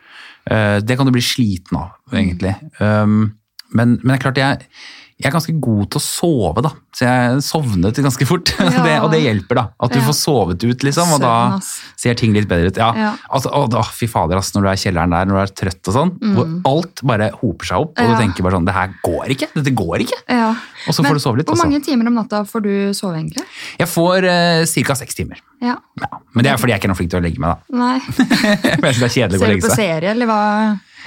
[0.51, 2.55] Eh, Det kan du bli sliten av, egentlig.
[2.81, 3.35] Um,
[3.75, 4.69] Men, men det er klart, jeg,
[5.17, 6.71] jeg er ganske god til å sove, da.
[6.93, 8.51] Så jeg sovnet ganske fort.
[8.67, 8.83] Ja.
[8.85, 9.63] Det, og det hjelper, da.
[9.81, 10.05] At du Ja.
[10.05, 11.09] får sovet ut, liksom.
[11.17, 11.57] Og da
[11.97, 12.77] ser ting litt bedre ut.
[12.77, 12.91] Ja.
[12.99, 13.13] Ja.
[13.33, 15.55] Altså, å, da, fy fader, ass, når du er i kjelleren der, når du er
[15.63, 18.77] trøtt og sånn, hvor alt bare hoper seg opp, og du tenker bare sånn, det
[18.77, 19.49] her går ikke.
[19.57, 20.21] Dette går ikke.
[20.29, 20.51] ja.
[20.87, 21.49] Og så får du sove litt.
[21.49, 21.67] Hvor også.
[21.67, 23.43] mange timer om natta får du sove, egentlig?
[23.81, 24.95] Jeg får uh, ca.
[25.01, 25.41] seks timer.
[25.65, 25.79] Ja.
[25.99, 26.11] Ja.
[26.37, 27.81] Men det er fordi jeg ikke er noe flink til å legge meg, da.
[27.81, 27.97] Nei.
[28.77, 29.65] Jeg synes det er kjedelig å legge seg.
[29.65, 30.41] Ser du på serie, eller hva?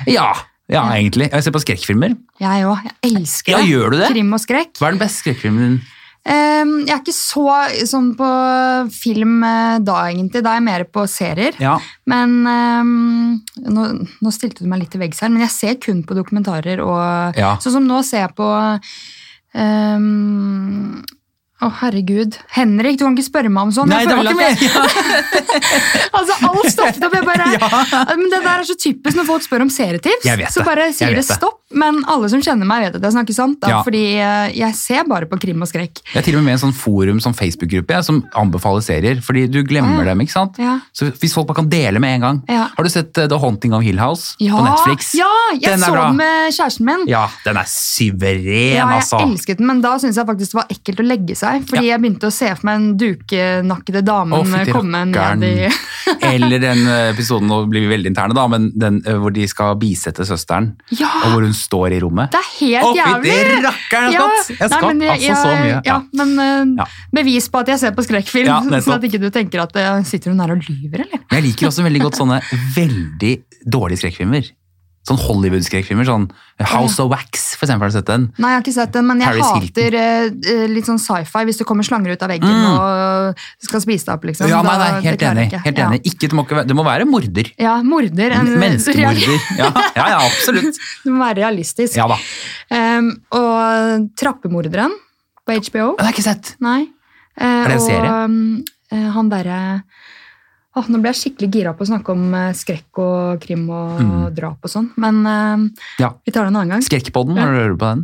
[0.10, 0.28] Ja,
[0.70, 1.30] ja, egentlig.
[1.34, 2.18] Jeg ser på skrekkfilmer.
[2.42, 2.84] Jeg òg.
[2.86, 4.12] Jeg elsker Ja, gjør du det?
[4.14, 4.76] Krim og skrekk.
[4.78, 5.80] Hva er den beste skrekkfilmen din?
[6.30, 7.46] Um, jeg er ikke så
[7.90, 8.28] sånn på
[8.94, 10.44] film eh, da, egentlig.
[10.46, 11.56] Da er jeg mer på serier.
[11.64, 11.78] Ja.
[12.12, 13.86] Men um, nå,
[14.20, 16.84] nå stilte du meg litt til veggs her, men jeg ser kun på dokumentarer.
[16.86, 17.56] Og, Ja.
[17.64, 18.50] Sånn som nå ser jeg på
[19.58, 21.00] ehm,
[21.59, 22.37] Å, herregud.
[22.55, 23.89] Henrik, du kan ikke spørre meg om sånn.
[23.91, 24.59] Nei, Jeg det var ikke meg!
[26.17, 27.17] altså, alt stoppet opp.
[27.19, 27.50] Jeg bare,
[28.19, 30.27] Men det der er så typisk når folk spør om serietips.
[30.27, 31.57] Jeg vet så bare sier det stopp.
[31.69, 33.59] Men alle som kjenner meg, vet at jeg snakker sant.
[33.61, 33.81] Da, Ja.
[33.85, 36.01] Fordi eh, jeg ser bare på krim og skrekk.
[36.13, 39.22] Jeg er til og med med en sånn forum som Facebook-gruppe jeg, som anbefaler serier,
[39.25, 40.09] fordi du glemmer ja.
[40.11, 40.57] dem, ikke sant?
[40.61, 40.79] Ja.
[40.95, 42.41] Så hvis folk bare kan dele med en gang.
[42.50, 42.67] Ja.
[42.74, 45.11] Har du sett eh, The Haunting of Hill House Ja, på Netflix?
[45.17, 47.05] ja jeg Den så den med kjæresten min.
[47.11, 49.22] Ja, den er syveren, Ja, jeg altså.
[49.27, 51.49] elsket den, men da syns jeg faktisk det var ekkelt å legge seg.
[51.70, 55.70] Fordi jeg begynte å se for meg en dukenakkede dame Å, komme ned i
[56.29, 59.46] Eller den eh, episoden, nå blir vi veldig interne da, men den eh, hvor de
[59.51, 61.09] skal bisette søsteren, Ja!
[61.25, 62.31] og hvor hun står i rommet.
[62.33, 63.01] Det er helt fytti
[63.33, 63.64] jævlig!
[63.68, 64.27] rakkeren, Ja!
[64.50, 65.70] Jeg nei, skal men jeg- altså så mye.
[65.70, 65.98] Ja, Ja.
[66.14, 66.88] men uh, Ja.
[67.20, 70.01] bevis på at jeg ser på skrekkfilm, Ja, sånn at ikke du tenker at uh,
[70.03, 71.22] sitter hun her og lyver, eller?
[71.29, 72.42] Men jeg liker også veldig godt sånne
[72.75, 73.33] veldig
[73.70, 74.50] dårlige skrekkfilmer.
[75.07, 76.05] Sånn Hollywood-skrekkfilmer.
[76.05, 76.25] sånn
[76.70, 77.88] House of Wax, for eksempel.
[77.88, 78.25] Har du sett den?
[78.38, 81.62] Nei, jeg har ikke sett den, men jeg Paris hater eh, litt sånn sci-fi hvis
[81.62, 82.75] det kommer slanger ut av veggen Mm.
[82.75, 84.50] og skal spise deg opp, liksom.
[84.51, 85.46] Ja, nei, nei, helt enig.
[85.64, 85.88] Helt Ja.
[86.03, 87.51] Ikke, det, må ikke være, det må være morder.
[87.57, 88.35] Ja, morder.
[88.42, 89.40] En, Menneskemorder.
[89.57, 90.75] Ja, ja, ja, absolutt.
[91.05, 91.96] Det må være realistisk.
[91.96, 92.20] Ja da.
[92.70, 94.92] Um, og Trappemorderen
[95.48, 95.96] på HBO.
[95.98, 96.53] Den har jeg ikke sett.
[96.62, 96.81] Nei.
[97.40, 98.12] Uh, Er det en og, serie?
[98.25, 99.59] um, eh, han derre
[100.77, 104.00] Åh, Nå ble jeg skikkelig gira på å snakke om eh, skrekk og krim og
[104.03, 104.36] Mm.
[104.38, 105.68] drap og sånn, men uh,
[106.00, 106.12] Ja.
[106.25, 106.82] vi tar det en annen gang.
[106.86, 108.03] Skrekkpodden, har du hørt på den?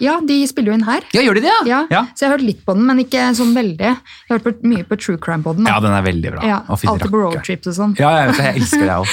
[0.00, 1.02] Ja, de spiller jo inn her.
[1.12, 1.54] Ja, gjør de det?
[1.68, 2.02] Ja, ja.
[2.16, 3.78] Så jeg har hørt litt på den, men ikke sånn veldig.
[3.84, 5.66] Jeg har hørt mye på True Crime podden.
[5.68, 6.42] Ja, den er veldig bra.
[6.48, 7.92] Ja, Alltid på roadtrips og sånn.
[8.00, 9.06] Ja, jeg, jeg elsker det òg.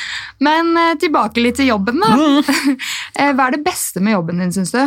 [0.46, 2.10] Men uh, tilbake litt til jobben, da.
[2.12, 2.76] Mm.
[3.38, 4.82] Hva er det beste med jobben din, syns du?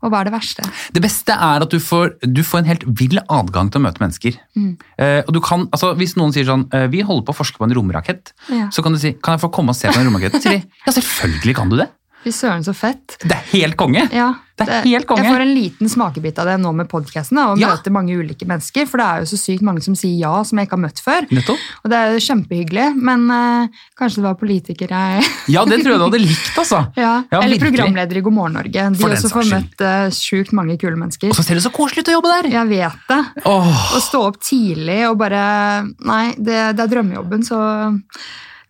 [0.00, 0.64] Og hva er det verste?
[0.96, 4.02] Det beste er at du får, du får en helt vill adgang til å møte
[4.02, 4.38] mennesker.
[4.56, 4.72] Mm.
[4.96, 7.60] Eh, og du kan, altså Hvis noen sier sånn eh, Vi holder på å forske
[7.60, 8.32] på en romrakett.
[8.48, 8.70] Ja.
[8.72, 10.38] Så kan du si Kan jeg få komme og se på en romrakett?
[10.40, 11.90] Sier de ja, selvfølgelig kan du det.
[12.20, 13.16] Fy søren, så fett.
[13.22, 14.04] Det er helt konge.
[14.12, 15.22] Ja, Det er helt konge.
[15.24, 17.70] Jeg får en liten smakebit av det nå med podkasten, og Ja.
[17.70, 18.86] møter mange ulike mennesker.
[18.86, 21.00] For det er jo så sykt mange som sier ja, som jeg ikke har møtt
[21.00, 21.26] før.
[21.30, 21.58] Nettopp.
[21.82, 25.94] Og det er jo kjempehyggelig, men uh, kanskje det var politikere jeg Ja, det tror
[25.94, 26.92] jeg du hadde likt, altså.
[26.96, 27.24] ja.
[27.32, 28.90] Ja, Eller programleder i God morgen Norge.
[28.90, 31.32] De For også får møtt uh, sjukt mange kule mennesker.
[31.32, 32.50] Og så ser det så koselig ut å jobbe der!
[32.52, 33.20] Jeg vet det.
[33.46, 33.98] Åh, oh.
[34.04, 35.40] stå opp tidlig og bare
[36.04, 37.64] Nei, det, det er drømmejobben, så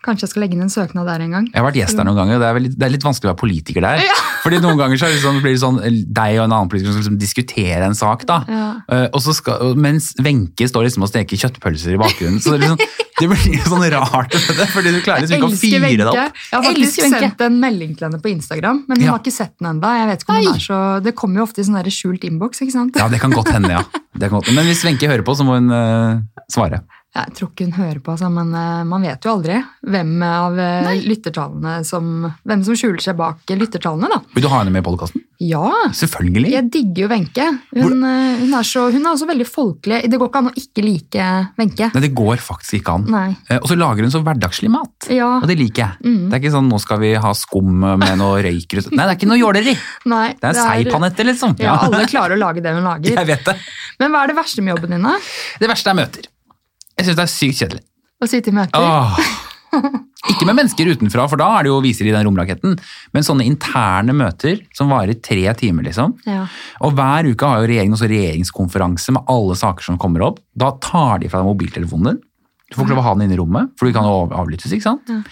[0.05, 1.47] kanskje jeg skal legge inn en søknad der en gang.
[1.51, 3.29] Jeg har vært gjest der noen ganger, og det er, veldig, det er litt vanskelig
[3.29, 4.03] å være politiker der.
[4.07, 4.17] Ja.
[4.45, 6.95] Fordi noen ganger så er det sånn, blir det sånn deg og en annen politiker
[6.95, 8.25] som liksom diskuterer en sak.
[8.29, 8.39] da.
[8.49, 8.69] Ja.
[8.89, 12.41] Uh, og så skal, mens Wenche står liksom og steker kjøttpølser i bakgrunnen.
[12.41, 15.51] Så det, blir liksom, det blir sånn rart med det, fordi du klarer liksom ikke
[15.51, 16.41] å fyre det opp.
[16.41, 19.17] Jeg har faktisk Elsker sendt en melding til henne på Instagram, men hun Ja.
[19.17, 19.93] har ikke sett den ennå.
[20.01, 20.81] Jeg vet ikke om hun er så...
[21.05, 22.97] Det kommer jo ofte i sånn skjult innboks, ikke sant?
[22.97, 23.85] Ja, det kan godt hende, ja.
[24.17, 24.53] Det kan godt.
[24.57, 26.21] Men hvis Wenche hører på, så må hun uh,
[26.53, 26.81] svare.
[27.11, 30.59] Jeg tror ikke hun hører på, altså, men eh, man vet jo aldri hvem av
[30.63, 34.07] eh, lyttertallene som, hvem som skjuler seg bak lyttertallene.
[34.13, 34.21] da.
[34.37, 35.25] Vil du ha henne med i podkasten?
[35.43, 35.65] Ja,
[35.97, 36.53] Selvfølgelig.
[36.53, 37.47] jeg digger jo Wenche.
[37.75, 39.99] Hun, eh, hun, er så- hun er også veldig folkelig.
[40.13, 41.27] Det går ikke an å ikke like
[41.59, 41.91] Wenche.
[41.97, 43.07] Nei, det går faktisk ikke an.
[43.11, 43.29] Nei.
[43.59, 45.11] Og så lager hun så hverdagslig mat.
[45.11, 45.99] Ja, Og det liker jeg.
[46.07, 46.31] Mm.
[46.31, 48.71] Det er ikke sånn 'nå skal vi ha skum med noe røyk.
[48.93, 49.75] Nei, det er ikke noe jåleri.
[50.07, 50.29] nei.
[50.39, 51.59] Det er seigpanette, liksom.
[51.59, 53.17] Ja, alle klarer å lage det hun lager.
[53.19, 53.57] Jeg vet det.
[53.99, 55.17] Men hva er det verste med jobben din, da?
[55.59, 56.29] Det verste er møter.
[57.01, 57.85] Jeg syns det er sykt kjedelig.
[58.21, 58.77] Å sitte i møter?
[58.77, 59.21] Åh.
[60.29, 62.75] Ikke med mennesker utenfra, for da er det jo viser i den romraketten.
[63.17, 66.13] Men sånne interne møter som varer tre timer, liksom.
[66.29, 66.43] Ja.
[66.85, 70.43] Og hver uke har jo regjeringen også regjeringskonferanse med alle saker som kommer opp.
[70.53, 72.21] Da tar de fra deg mobiltelefonen din.
[72.71, 74.71] Du får ikke lov å ha den inne i rommet, for du kan avlyttes.
[74.77, 75.09] ikke sant?
[75.11, 75.23] Ja.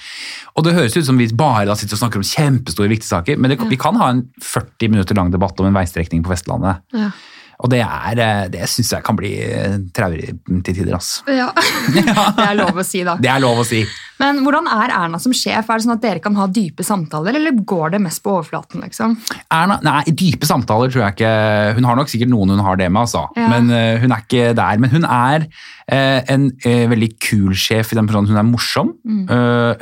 [0.59, 3.52] Og det høres ut som vi bare sitter og snakker om kjempestore, viktige saker, men
[3.52, 6.81] det, vi kan ha en 40 minutter lang debatt om en veistrekning på Vestlandet.
[6.96, 7.12] Ja.
[7.59, 10.94] Og det, er, eh, det syns jeg kan bli eh, traurig til tider.
[10.94, 11.25] ass.
[11.27, 11.49] Ja.
[11.97, 13.16] det er lov å si, da.
[13.18, 13.83] Det er lov å si.
[14.22, 15.68] Men hvordan er Erna som sjef?
[15.68, 18.83] Er det sånn at dere kan ha dype samtaler, eller går det mest på overflaten?
[18.83, 19.16] liksom?
[19.54, 21.33] Erna, nei, dype samtaler tror jeg ikke
[21.78, 23.26] Hun har nok sikkert noen hun har det med, altså.
[23.38, 23.48] Ja.
[23.52, 24.83] Men uh, hun er ikke der.
[24.83, 28.31] Men hun er uh, en uh, veldig kul sjef i den personen.
[28.33, 28.92] Hun er morsom.
[29.09, 29.24] Mm.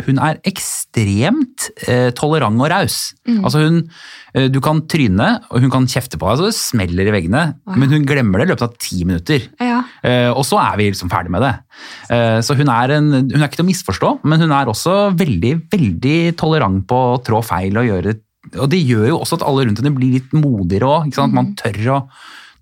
[0.07, 1.68] Hun er ekstremt
[2.18, 2.99] tolerant og raus.
[3.29, 3.42] Mm.
[3.44, 3.83] Altså hun
[4.53, 7.44] Du kan tryne, og hun kan kjefte på deg, så det smeller i veggene.
[7.72, 9.46] Men hun glemmer det i løpet av ti minutter.
[9.62, 9.76] Ja.
[10.07, 11.53] Eh, og så er vi liksom ferdig med det.
[12.14, 14.96] Eh, så hun er, en, hun er ikke til å misforstå, men hun er også
[15.18, 18.16] veldig, veldig tolerant på å trå feil og gjøre
[18.62, 21.16] Og det gjør jo også at alle rundt henne blir litt modigere òg.
[21.35, 22.03] Man tør å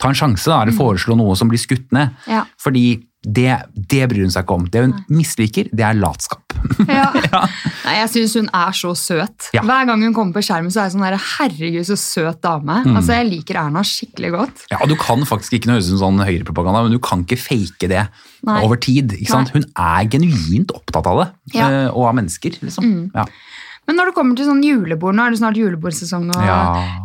[0.01, 2.15] ta en sjanse, da, eller foreslå noe som blir skutt ned.
[2.31, 2.47] Ja.
[2.61, 3.55] Fordi det,
[3.91, 4.65] det bryr hun seg ikke om.
[4.71, 6.41] Det hun misliker, det er latskap.
[6.89, 7.09] Ja.
[7.85, 9.49] Nei, jeg syns hun er så søt.
[9.57, 9.63] Ja.
[9.67, 12.79] Hver gang hun kommer på skjermen, så er jeg sånn der, herregud, så søt dame.
[12.87, 12.95] Mm.
[13.01, 14.65] Altså, Jeg liker Erna skikkelig godt.
[14.73, 17.41] Ja, og Du kan faktisk ikke høres ut som sånn høyrepropaganda, men du kan ikke
[17.41, 18.07] fake det
[18.45, 18.61] Nei.
[18.65, 19.13] over tid.
[19.19, 19.53] ikke sant?
[19.57, 21.69] Hun er genuint opptatt av det, Ja.
[21.69, 22.57] eh, og av mennesker.
[22.63, 23.11] liksom.
[23.15, 23.27] Ja.
[23.87, 26.31] Men når det kommer til sånn julebord, nå er det snart julebordsesong.
[26.35, 26.59] Og, Ja.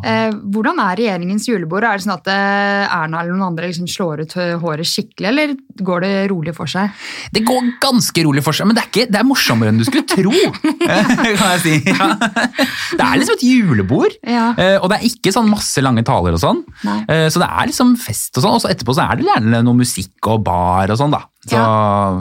[0.03, 1.83] eh, hvordan er regjeringens julebord?
[1.83, 5.27] Er det sånn at eh, Erna eller noen andre liksom slår ut eh, håret skikkelig,
[5.27, 6.89] eller går det rolig for seg?
[7.35, 9.83] Det går ganske rolig for seg, men det er, ikke, det er morsommere enn du
[9.83, 10.31] skulle tro.
[11.39, 11.75] kan jeg si.
[11.91, 12.09] Ja.
[12.99, 14.49] Det er liksom et julebord, Ja.
[14.57, 16.63] eh, og det er ikke sånn masse lange taler og sånn.
[17.07, 19.61] Eh, Så det er liksom fest og sånn, og så etterpå så er det gjerne
[19.63, 21.21] noe musikk og bar og sånn, da.
[21.51, 21.63] Så,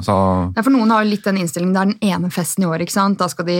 [0.06, 0.16] så
[0.56, 2.84] Ja, for Noen har jo litt den innstillingen, det er den ene festen i år.
[2.84, 3.18] ikke sant?
[3.20, 3.58] Da skal de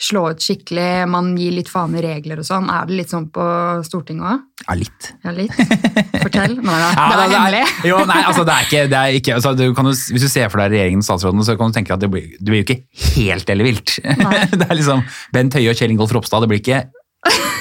[0.00, 2.68] slå ut skikkelig, man gir litt faen i regler og sånn.
[2.72, 3.44] Er det litt sånn på
[3.86, 4.44] Stortinget òg?
[4.66, 5.08] ja, litt.
[5.22, 5.54] Ja, litt.
[6.18, 6.56] Fortell.
[6.58, 7.62] Nei, nei, Ja, det er hemmelig.
[7.86, 10.50] Jo, nei, altså det er ikke, det er ikke altså, du kan Hvis du ser
[10.50, 12.66] for deg regjeringen og statsrådene, så kan du tenke at det blir, det blir jo
[12.66, 12.80] ikke
[13.14, 13.98] helt ellevilt.
[14.18, 14.44] Nei.
[14.58, 16.80] Det er liksom Bent Høie og Kjell Ingolf Ropstad, det blir ikke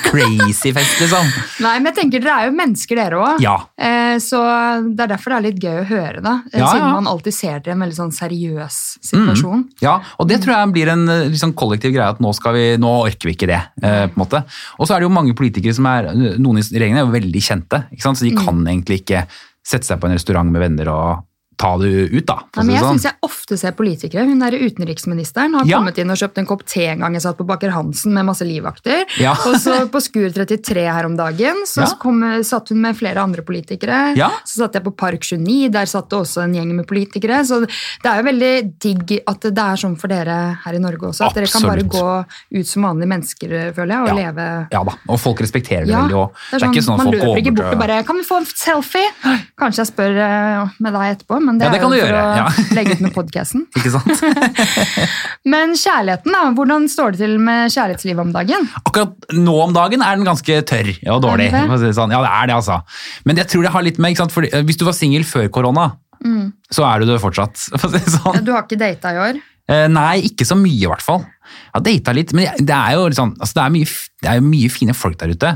[0.08, 1.26] crazy fest, liksom.
[1.66, 3.42] Nei, men jeg tenker Dere er jo mennesker, dere òg.
[3.44, 3.56] Ja.
[3.76, 4.40] Eh, så
[4.86, 6.36] det er derfor det er litt gøy å høre, da.
[6.52, 6.92] Eh, Ja, Siden ja.
[6.96, 9.66] man alltid ser dere i en veldig sånn seriøs situasjon.
[9.84, 13.32] Ja, og det tror jeg blir en liksom, kollektiv greie at nå, vi, nå orker
[13.32, 13.62] vi ikke det.
[13.82, 14.44] Eh, på en måte.
[14.78, 17.44] Og så er det jo mange politikere som er Noen i regjeringen er jo veldig
[17.44, 18.20] kjente, ikke sant?
[18.20, 19.26] så de kan egentlig ikke
[19.68, 21.26] sette seg på en restaurant med venner og
[21.58, 22.36] ta det ut, da.
[22.58, 23.00] Nei, men jeg sånn.
[23.00, 24.26] synes jeg ofte ser politikere.
[24.28, 25.78] Hun der utenriksministeren har Ja.
[25.80, 28.26] kommet inn og kjøpt en kopp te en gang jeg satt på Baker Hansen med
[28.26, 29.06] masse livvakter.
[29.20, 29.32] Ja.
[29.34, 31.96] Og så på Skur 33 her om dagen så Ja.
[32.00, 34.16] kom, satt hun med flere andre politikere.
[34.16, 34.30] Ja.
[34.46, 37.42] Så satt jeg på Park 29, der satt det også en gjeng med politikere.
[37.46, 41.10] Så det er jo veldig digg at det er sånn for dere her i Norge
[41.10, 41.26] også.
[41.28, 42.26] At dere kan bare gå
[42.60, 44.14] ut som vanlige mennesker, føler jeg, og Ja.
[44.32, 46.32] leve Ja da, og folk respekterer det Ja, veldig òg.
[46.52, 48.46] det er ikke sånn, man folk løper ikke bort og bare 'Kan vi få en
[48.46, 51.98] selfie?' Kanskje jeg spør eh, med deg etterpå, men det, Ja, det er jo for
[51.98, 52.48] gjøre, å ja.
[52.78, 53.66] legge ut med podkasten.
[55.54, 56.42] Men kjærligheten, da?
[56.58, 58.68] Hvordan står det til med kjærlighetslivet om dagen?
[58.84, 61.50] Akkurat nå om dagen er den ganske tørr og dårlig.
[61.56, 62.12] Er det Sånn.
[62.14, 62.82] Ja, det er det, altså.
[63.28, 64.20] Men jeg tror det har litt med?
[64.34, 66.48] Fordi, eh, hvis du var singel før korona, Mm.
[66.74, 67.54] så er du det fortsatt.
[67.78, 68.40] Sånn.
[68.44, 69.36] Du har ikke data i år?
[69.70, 71.20] Eh, Nei, ikke så mye i hvert fall.
[71.22, 73.92] Jeg har data litt, men det er jo sånn, altså det er mye,
[74.26, 75.52] det er mye fine folk der ute.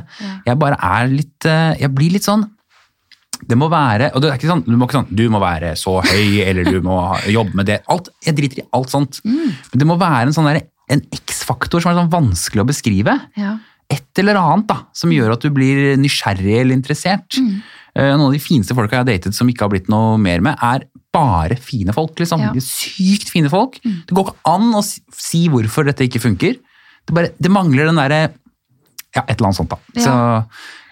[0.45, 2.45] Jeg bare er litt, eh, jeg blir litt sånn,
[3.47, 5.73] det må være, og det er ikke sånn, du må ikke sånn, du må være
[5.79, 6.97] så høy, eller du må
[7.31, 7.79] jobbe med det.
[7.91, 9.19] Alt, jeg driter i alt sånt.
[9.25, 13.15] Men det må være en sånn der, en X-faktor som er sånn vanskelig å beskrive.
[13.39, 13.57] Ja.
[13.91, 17.37] Et eller annet da, som gjør at du blir nysgjerrig eller interessert.
[17.39, 17.61] Mm.
[17.97, 20.55] Noen av de fineste folka jeg har datet som ikke har blitt noe mer med,
[20.63, 22.13] er bare fine folk.
[22.21, 22.39] liksom.
[22.45, 22.51] Ja.
[22.63, 23.81] Sykt fine folk.
[23.83, 26.55] Det går ikke an å si- hvorfor dette ikke funker.
[27.03, 28.21] Det, bare, det mangler den derre
[29.11, 29.77] Ja, et eller annet sånt, da.
[29.97, 30.01] Ja.
[30.05, 30.43] Så, eh,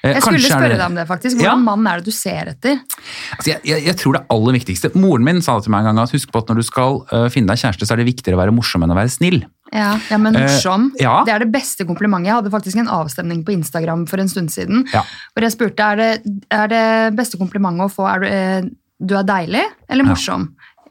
[0.03, 1.37] Jeg skulle kanskje spørre deg om det, faktisk.
[1.39, 1.63] Hvordan Ja.
[1.63, 2.79] mann er det du ser etter?
[3.35, 5.91] Altså, jeg, jeg, jeg tror det aller viktigste Moren min sa det til meg en
[5.91, 8.09] gang at husk på at når du skal uh, finne deg kjæreste, så er det
[8.09, 9.41] viktigere å være morsom enn å være snill.
[9.75, 10.87] Ja, ja men morsom.
[10.87, 10.91] morsom.
[11.03, 11.15] ja.
[11.27, 12.31] Det er det beste komplimentet.
[12.31, 14.85] Jeg hadde faktisk en avstemning på Instagram for en stund siden.
[14.93, 15.03] Ja.
[15.33, 16.11] Hvor jeg spurte er det
[16.49, 16.85] er det
[17.19, 20.49] beste komplimentet å få er du, uh, du er deilig eller morsom.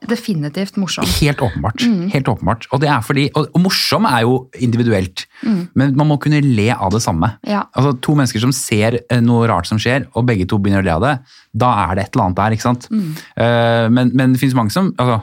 [0.08, 1.06] Definitivt morsom.
[1.20, 1.82] Helt åpenbart.
[1.82, 2.10] Mm.
[2.12, 2.66] helt åpenbart.
[2.72, 5.26] Og, det er fordi, og, og morsom er jo individuelt,
[5.74, 7.32] men man må kunne le av det samme.
[7.42, 7.50] Mm.
[7.50, 7.64] Ja.
[7.74, 10.86] Altså To mennesker som ser eh, noe rart som skjer, og begge to begynner å
[10.86, 11.16] le av det,
[11.58, 12.54] da er det et eller annet der.
[12.56, 12.86] ikke sant?
[12.92, 13.10] Mm.
[13.34, 15.18] Uh, men, men det finnes mange som altså,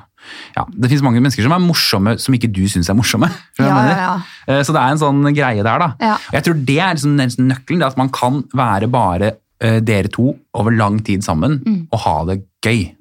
[0.55, 3.29] ja, det finnes mange mennesker som er morsomme som ikke du syns er morsomme.
[3.61, 4.13] Ja, ja,
[4.45, 6.17] Eh, Så det er en sånn greie der, da.
[6.33, 7.15] Jeg tror det er liksom
[7.49, 7.81] nøkkelen.
[7.85, 11.87] At man kan være bare dere to over lang tid sammen Mm.
[11.91, 12.95] og ha det gøy.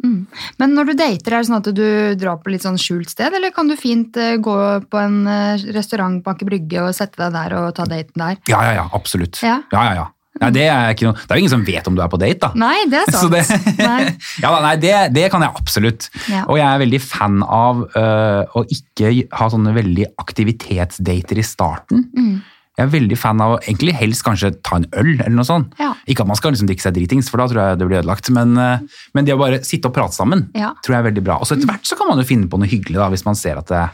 [0.61, 3.33] Men når du dater, er det sånn at du drar på litt sånn skjult sted,
[3.35, 4.55] eller kan du fint eh, gå
[4.91, 8.37] på en eh, restaurant på Aker Brygge og sette deg der og ta daten der?
[8.47, 9.41] Ja, ja, ja, absolutt.
[9.43, 9.63] Ja.
[9.73, 10.07] ja, ja, ja.
[10.43, 12.19] Nei, det, er ikke noe, det er jo ingen som vet om du er på
[12.19, 12.49] date, da.
[12.59, 13.35] Nei, det er Så sant.
[13.35, 13.85] det,
[14.43, 16.09] ja, nei, det, det kan jeg absolutt.
[16.27, 16.41] Ja.
[16.49, 22.09] Og jeg er veldig fan av uh, å ikke ha sånne veldig aktivitetsdater i starten.
[22.19, 22.35] Mm.
[22.75, 25.75] Jeg er veldig fan av å egentlig helst kanskje ta en øl eller noe sånt.
[25.79, 25.93] Ja.
[26.11, 28.31] Ikke at man skal liksom drikke seg dritings, for da tror jeg det blir ødelagt.
[28.35, 28.81] Men, øh,
[29.15, 30.73] men det å bare sitte og prate sammen Ja.
[30.83, 31.37] tror jeg er veldig bra.
[31.39, 33.35] Og så etter hvert så kan man jo finne på noe hyggelig da, hvis man
[33.39, 33.85] ser at det,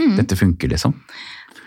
[0.00, 0.14] Mm.
[0.16, 0.94] dette funker, liksom.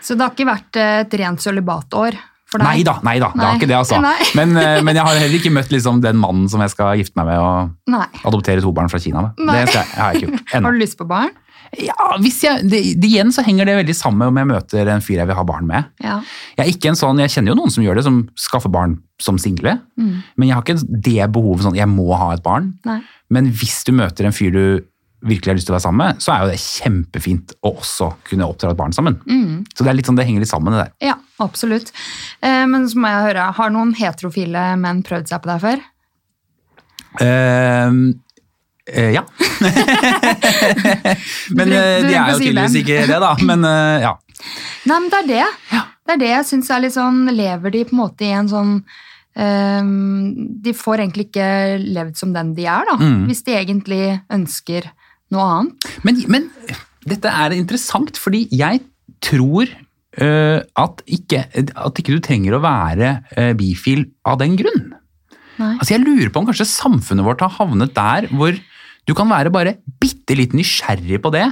[0.02, 2.16] Så det har ikke vært eh, et rent sølibatår?
[2.58, 3.98] Nei da, nei da, det har ikke det, altså.
[4.38, 7.14] Men, øh, men jeg har heller ikke møtt liksom, den mannen som jeg skal gifte
[7.18, 8.06] meg med og Nei.
[8.24, 9.32] adoptere to barn fra Kina med.
[9.36, 10.64] Det skal jeg, jeg har ikke gjort ennå.
[10.64, 11.30] Har du lyst på barn?
[11.80, 14.90] Ja, hvis jeg, det, det, igjen så henger det veldig sammen med om jeg møter
[14.92, 15.90] en fyr jeg vil ha barn med.
[16.04, 16.20] Ja.
[16.54, 18.98] Jeg er ikke en sånn, jeg kjenner jo noen som gjør det, som skaffer barn
[19.22, 19.78] som single.
[20.00, 20.16] Mm.
[20.36, 22.74] Men jeg har ikke det behovet sånn, jeg må ha et barn.
[22.86, 23.00] Nei.
[23.32, 24.66] Men hvis du møter en fyr du
[25.24, 28.10] virkelig har lyst til å være sammen med, så er jo det kjempefint å også
[28.28, 29.16] kunne oppdra et barn sammen.
[29.24, 29.64] Mm.
[29.72, 30.92] Så det er litt sånn, det henger litt sammen det der.
[31.12, 31.94] Ja, absolutt.
[32.44, 35.84] Eh, men så må jeg høre, har noen heterofile menn prøvd seg på deg før?
[37.24, 37.98] Eh,
[38.92, 39.22] ja.
[41.56, 43.32] men Du- eh, du de er jo tydeligvis ikke det, da.
[43.46, 44.14] Men eh, ja.
[44.84, 45.82] Nei, men det er det.
[46.04, 48.50] Det er det jeg syns er litt sånn Lever de på en måte i en
[48.50, 48.72] sånn
[49.40, 51.46] ehm, De får egentlig ikke
[51.80, 52.98] levd som den de er, da.
[53.00, 53.22] Mm.
[53.30, 54.02] Hvis de egentlig
[54.36, 54.90] ønsker
[55.32, 55.88] noe annet.
[56.04, 56.50] Men, men
[57.08, 58.82] dette er interessant, fordi jeg
[59.24, 59.64] tror
[60.20, 64.92] uh, at, ikke, at ikke du trenger å være uh, bifil av den grunn.
[65.56, 65.72] Nei.
[65.78, 68.52] Altså Jeg lurer på om kanskje samfunnet vårt har havnet der hvor
[69.06, 71.46] du kan være bare bitte litt nysgjerrig på det,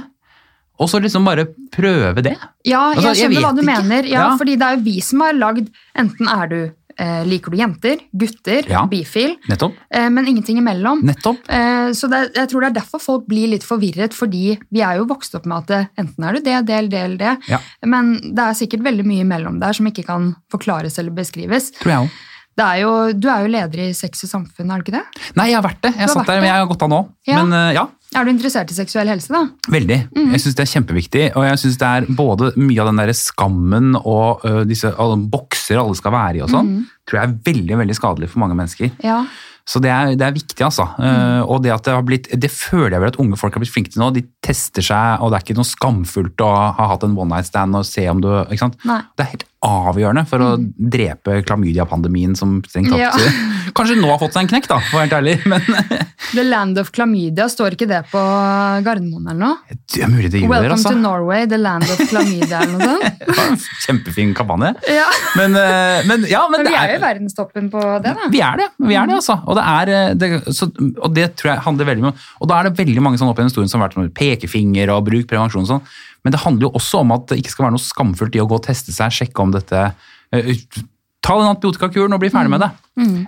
[0.81, 2.35] og så liksom bare prøve det.
[2.65, 3.67] Ja, jeg Altså, jeg hva du ikke.
[3.69, 4.07] mener.
[4.09, 4.37] Ja, Ja.
[4.37, 7.97] fordi det er jo vi som har lagd Enten er du eh, Liker du jenter,
[8.15, 8.85] gutter, Ja.
[8.85, 9.73] bifil, Nettopp.
[9.91, 11.01] eh, men ingenting imellom.
[11.03, 11.37] Nettopp.
[11.49, 14.97] Eh, Så det, jeg tror det er derfor folk blir litt forvirret, fordi vi er
[14.97, 17.37] jo vokst opp med at det, enten er du det, det eller det eller det.
[17.49, 17.57] Ja.
[17.85, 21.71] Men det er sikkert veldig mye imellom der som ikke kan forklares eller beskrives.
[21.81, 22.09] Tror jeg òg.
[22.57, 25.03] Det er jo, du er jo leder i Sex og samfunn, er du ikke det?
[25.39, 25.93] Nei, jeg har vært det.
[25.95, 26.99] Jeg har satt der, men jeg har gått av nå.
[27.25, 27.39] Ja.
[27.43, 29.41] Men øh, ja, Er du interessert i seksuell helse, da?
[29.73, 29.97] Veldig.
[30.13, 30.33] Mhm.
[30.35, 31.23] Jeg syns det er kjempeviktig.
[31.35, 35.17] Og jeg syns det er både mye av den der skammen og ø, disse alle
[35.33, 36.85] bokser alle skal være i og sånn, Mhm.
[37.09, 38.91] tror jeg er veldig veldig skadelig for mange mennesker.
[39.03, 39.23] Ja.
[39.65, 40.83] Så det er, det er viktig, altså.
[40.99, 41.05] Mm.
[41.07, 43.61] Eh, og det at det har blitt Det føler jeg vel at unge folk har
[43.63, 44.09] blitt flinke til nå.
[44.13, 47.47] De tester seg, og det er ikke noe skamfullt å ha hatt en one night
[47.47, 48.75] stand og se om du ikke sant?
[48.83, 48.99] Nei.
[49.15, 53.11] Det er helt avgjørende for å drepe klamydia-pandemien som strengt tatt Ja.
[53.73, 55.35] Kanskje nå har fått seg en knekk, da, for å være helt ærlig.
[55.51, 58.21] Men The Land of klamydia, står ikke det på
[58.85, 59.79] Gardermoen eller noe?
[59.93, 60.93] det er mulig det gjør Welcome altså.
[60.93, 63.67] to Norway, The Land of klamydia eller noe sånt?
[63.85, 64.73] Kjempefin kampanje.
[64.91, 65.07] Ja.
[65.39, 68.29] Men, eh, men ja, men Men vi er jo i verdenstoppen på det, da.
[68.33, 69.39] vi er det, vi er det altså.
[69.47, 72.59] Og det, er, eh, det, så, og det tror jeg handler veldig om Og da
[72.59, 75.29] er det veldig mange sånn opp i historien som har vært med pekefinger og bruk
[75.29, 75.93] prevensjon og sånn.
[76.23, 78.47] Men det handler jo også om at det ikke skal være noe skamfullt i å
[78.47, 79.85] gå og teste seg, sjekke om dette
[80.33, 80.55] eh,
[81.23, 82.67] Ta den antibiotikakuren og bli ferdig med det.
[82.99, 83.19] Mm.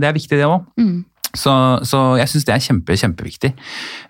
[0.00, 0.62] Det er viktig, det òg.
[0.80, 1.02] Mm.
[1.34, 1.52] Så,
[1.86, 3.50] så jeg syns det er kjempe, kjempeviktig.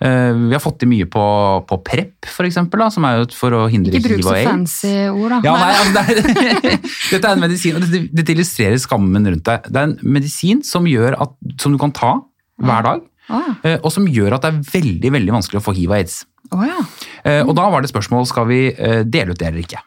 [0.05, 1.25] Eh, Vi har fått til mye på,
[1.69, 4.35] på PREP, for eksempel, da, som er jo for å hindre Ikke bruk hiv så
[4.35, 4.51] og aids.
[4.51, 5.41] fancy ord, da.
[5.47, 6.77] Ja, Nei, altså, det er,
[7.15, 9.71] dette er en medisin, og dette, dette illustrerer skammen rundt deg.
[9.71, 12.13] Det er en medisin som, at, som du kan ta
[12.61, 13.43] hver dag, ja.
[13.65, 16.21] eh, og som gjør at det er veldig veldig vanskelig å få hiv og aids.
[16.53, 16.81] Å ja.
[17.25, 17.49] mm.
[17.49, 19.81] Og da var det spørsmål skal vi eh, dele ut det eller ikke.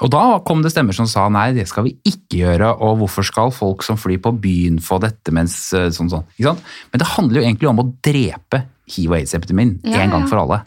[0.00, 3.26] Og da kom det stemmer som sa nei, det skal vi ikke gjøre, og hvorfor
[3.26, 6.24] skal folk som flyr på byen få dette mens eh, sånn sånn.
[6.40, 10.40] Men det handler jo egentlig om å drepe hiv- og aids-epidemien Ja, en gang for
[10.42, 10.62] alle.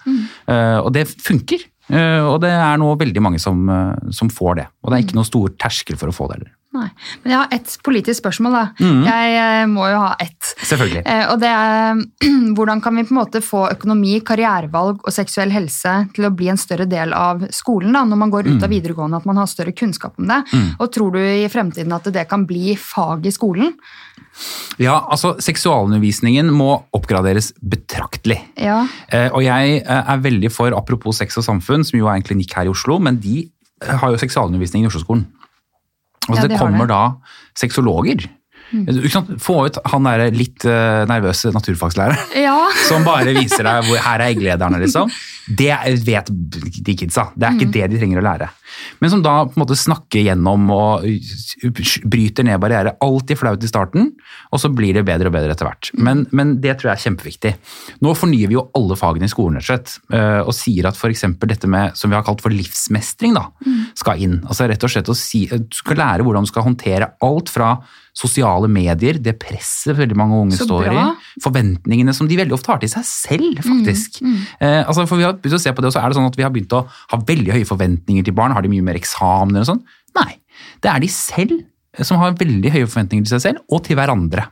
[0.47, 1.65] Eh, Og det funker.
[1.89, 4.67] Eh, Og det er nå veldig mange som, eh, som får det.
[4.83, 6.53] Og det er ikke noe stor terskel for å få det heller.
[6.73, 6.87] Nei.
[7.23, 8.63] Men jeg har ett politisk spørsmål, da.
[8.81, 9.03] Mhm.
[9.05, 10.53] Jeg eh, må jo ha ett.
[10.65, 11.03] Selvfølgelig.
[11.05, 12.01] Eh, og det er
[12.57, 16.49] hvordan kan vi på en måte få økonomi, karrierevalg og seksuell helse til å bli
[16.49, 18.63] en større del av skolen da, når man går ut Mm.
[18.63, 20.41] av videregående, at man har større kunnskap om det?
[20.79, 23.73] Og tror du i fremtiden at det kan bli fag i skolen?
[24.81, 28.39] Ja, altså Seksualundervisningen må oppgraderes betraktelig.
[28.57, 28.83] Ja.
[29.09, 32.53] Eh, Og jeg er veldig for, apropos sex og samfunn, som jo er en klinikk
[32.57, 33.47] her i Oslo, men de
[33.83, 35.25] har jo seksualundervisning i Oslo-skolen.
[36.29, 36.89] Altså Ja, det det kommer det.
[36.89, 37.11] da
[37.59, 38.27] sexologer
[39.13, 39.29] Sant?
[39.43, 42.57] Få ut han der litt eh, nervøse naturfagslæreren Ja.
[42.89, 45.11] som bare viser deg hvor her er egglederne, liksom.
[45.43, 45.71] Det
[46.07, 47.29] vet de kidsa.
[47.35, 48.49] Det er ikke det de trenger å lære.
[49.03, 51.03] Men som da på en måte snakker gjennom og
[52.09, 52.95] bryter ned barrierer.
[53.03, 54.11] Alltid flaut i starten,
[54.53, 55.91] og så blir det bedre og bedre etter hvert.
[55.99, 57.53] Men, men det tror jeg er kjempeviktig.
[58.05, 60.99] Nå fornyer vi jo alle fagene i skolen rett og slett, eh, og sier at
[60.99, 61.25] f.eks.
[61.43, 63.49] dette med, som vi har kalt for livsmestring, da,
[63.99, 64.39] skal inn.
[64.47, 67.75] Altså rett og slett å si, Du skal lære hvordan du skal håndtere alt fra
[68.13, 71.05] sosiale medier, det presset veldig mange unge Så står bra.
[71.09, 74.21] i, forventningene som de veldig ofte har til seg selv, faktisk.
[74.61, 76.29] Eh, altså for vi har begynt å se på det, og så er det sånn
[76.29, 78.53] at vi har begynt å ha veldig høye forventninger til barn.
[78.53, 79.83] Har de mye mer eksamener og sånn?
[80.19, 80.37] Nei.
[80.83, 81.61] Det er de selv
[82.01, 84.47] som har veldig høye forventninger til seg selv og til hverandre.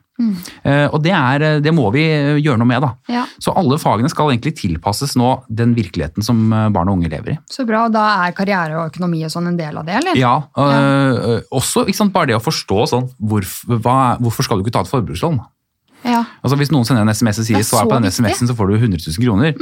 [0.64, 2.04] Eh, og det, er, det må vi
[2.42, 2.92] gjøre noe med, da.
[3.12, 3.24] Ja.
[3.42, 7.36] Så alle fagene skal egentlig tilpasses nå den virkeligheten som eh, barn og unge lever
[7.36, 7.38] i.
[7.52, 7.86] Så bra.
[7.92, 10.20] Da er karriere og økonomi og sånn en del av det, eller?
[10.20, 14.78] Ja, øh, også sant, bare det å forstå sånn, hvorfor, hva, hvorfor skal du ikke
[14.78, 15.42] ta et forbrukslån?
[16.08, 16.24] Ja.
[16.42, 18.08] Altså Hvis noen sender en SMS og sier er svar på den.
[18.08, 18.14] Mm.
[18.14, 19.56] SMS-en, så får du 100 000 kroner.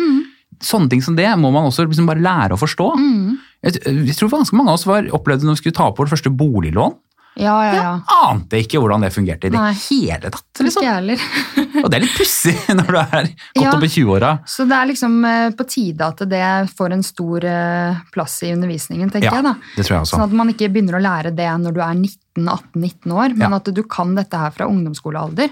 [0.63, 2.87] Sånne ting som det må man også liksom bare lære å forstå.
[2.99, 3.37] Mm.
[3.65, 6.11] Jeg, jeg tror ganske mange av oss var opplevde når vi skulle ta opp vårt
[6.11, 6.95] første boliglån.
[7.39, 7.91] Ja, ja, ja.
[8.27, 9.71] Ante ikke hvordan det fungerte i det Nei.
[9.89, 10.43] hele tatt.
[10.59, 10.83] Liksom.
[10.83, 11.21] jeg heller.
[11.83, 13.71] Og det er litt pussig når du er godt Ja.
[13.77, 14.31] opp i 20-åra.
[14.49, 16.43] Så det er liksom eh, på tide at det
[16.75, 19.53] får en stor eh, plass i undervisningen, tenker Ja, jeg da.
[19.77, 20.17] det tror jeg også.
[20.17, 23.55] Sånn at man ikke begynner å lære det når du er 19-18-19 år, men Ja.
[23.61, 25.49] at du kan dette her fra ungdomsskolealder.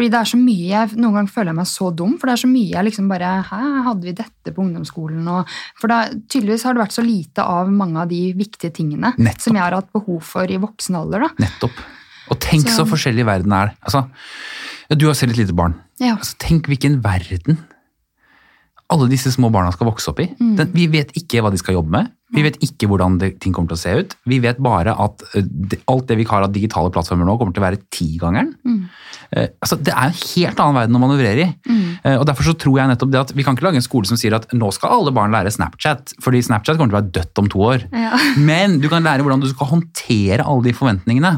[0.00, 2.32] Fordi det er så mye, jeg, Noen ganger føler jeg meg så dum, for det
[2.32, 5.26] er så mye jeg liksom bare Hæ, hadde vi dette på ungdomsskolen?
[5.28, 9.10] Og, for da, tydeligvis har det vært så lite av mange av de viktige tingene
[9.18, 9.42] Nettopp.
[9.44, 11.26] som jeg har hatt behov for i voksen alder.
[11.26, 11.44] da.
[11.44, 11.82] Nettopp.
[12.32, 13.74] Og tenk så, Så- forskjellig verden er.
[13.84, 14.06] Altså,
[14.96, 15.74] du har selv et lite barn.
[16.00, 16.16] Ja.
[16.16, 17.58] Altså, tenk hvilken verden
[18.90, 20.30] alle disse små barna skal vokse opp i.
[20.40, 20.56] Mm.
[20.56, 22.08] Den, vi vet ikke hva de skal jobbe med.
[22.30, 24.16] Vi vet ikke hvordan det, ting kommer til å se ut.
[24.30, 27.56] Vi vet bare at eh, det, alt det vi har av digitale plattformer nå, kommer
[27.56, 28.52] til å være tigangeren.
[28.66, 28.82] Mm.
[29.30, 31.50] Uh, altså, det er en helt annen verden å manøvrere i.
[32.04, 34.08] Eh, og Derfor så tror jeg nettopp det at vi kan ikke lage en skole
[34.08, 37.14] som sier at nå skal alle barn lære Snapchat, fordi Snapchat kommer til å være
[37.18, 37.86] dødt om to år.
[37.92, 38.20] Ja.
[38.50, 41.34] Men du kan lære hvordan du skal håndtere alle de forventningene.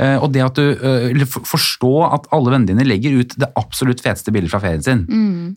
[0.00, 4.32] Eh, og det at du forstå at alle vennene dine legger ut det absolutt feteste
[4.34, 5.04] bildet fra ferien sin.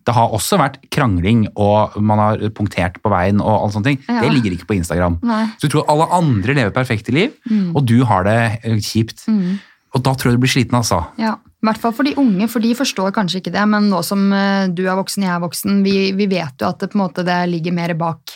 [0.03, 4.01] Det har også vært krangling, og man har punktert på veien og alle sånne ting.
[4.07, 4.21] Ja.
[4.23, 5.19] Det ligger ikke på Instagram.
[5.25, 5.45] Nei.
[5.57, 7.33] Så du tror alle andre lever perfekte liv,
[7.73, 8.37] og du har det
[8.83, 9.25] kjipt.
[9.27, 9.59] kjipt.
[9.93, 11.03] Og da tror jeg du blir sliten, altså.
[11.21, 14.01] Ja, i hvert fall for de unge, for de forstår kanskje ikke det, men nå
[14.03, 16.97] som eh, du er voksen, jeg er voksen, vi, vi vet jo at det, på
[16.97, 18.33] en måte, det ligger mer bak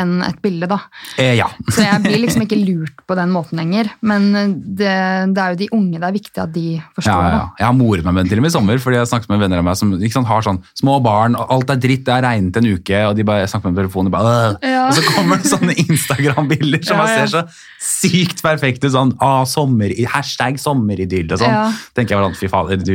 [0.00, 0.78] enn et bilde, da.
[1.20, 1.50] Eh, ja.
[1.74, 4.94] Så jeg blir liksom ikke lurt på den måten lenger, men eh, det,
[5.36, 6.64] det er jo de unge det er viktig at de
[6.96, 7.42] forstår ja, ja.
[7.60, 9.34] Jeg har moret meg med den til og med i sommer, fordi jeg har snakket
[9.34, 12.06] med venner av meg som ikke sant, har sånn små barn, og alt er dritt,
[12.08, 15.04] det har regnet en uke, og de bare snakker med telefonen, og bare, og så
[15.10, 17.10] kommer det sånne Instagram-bilder som ja.
[17.12, 17.44] ser så
[17.80, 21.76] sykt perfekte ut, sånn, ah, sommer, hashtag sommeridyll og sånn.
[21.96, 22.94] Tenker jeg, hvordan, fy fader, du,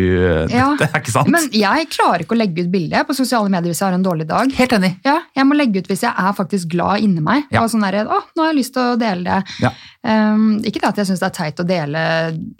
[0.51, 0.75] Ja.
[0.79, 1.27] det er ikke sant.
[1.33, 4.05] Men jeg klarer ikke å legge ut bilde på sosiale medier hvis jeg har en
[4.05, 4.51] dårlig dag.
[4.55, 4.93] Helt enig.
[5.05, 7.45] Ja, jeg må legge ut hvis jeg er faktisk glad inni meg.
[7.51, 7.63] Ja.
[7.63, 9.41] Og sånn der, å, nå har jeg lyst til å dele det.
[9.65, 9.73] Ja.
[10.05, 12.01] Um, ikke det at jeg syns det er teit å dele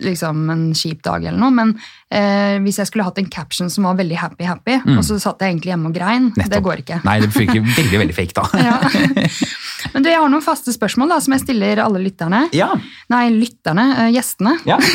[0.02, 1.76] liksom, en kjip dag, eller noe, men
[2.14, 5.56] eh, hvis jeg skulle hatt en caption som var veldig happy-happy, og så satt jeg
[5.56, 6.64] egentlig hjemme og grein, det Mm.
[6.66, 7.00] Går ikke.
[7.06, 8.46] Nei, det funker veldig, veldig fake da.
[8.64, 8.78] Ja.
[9.94, 12.46] Men du, jeg har noen faste spørsmål da, som jeg stiller alle lytterne.
[12.56, 12.72] Ja.
[13.14, 14.58] Nei, lytterne, eh, gjestene.
[14.66, 14.80] ja.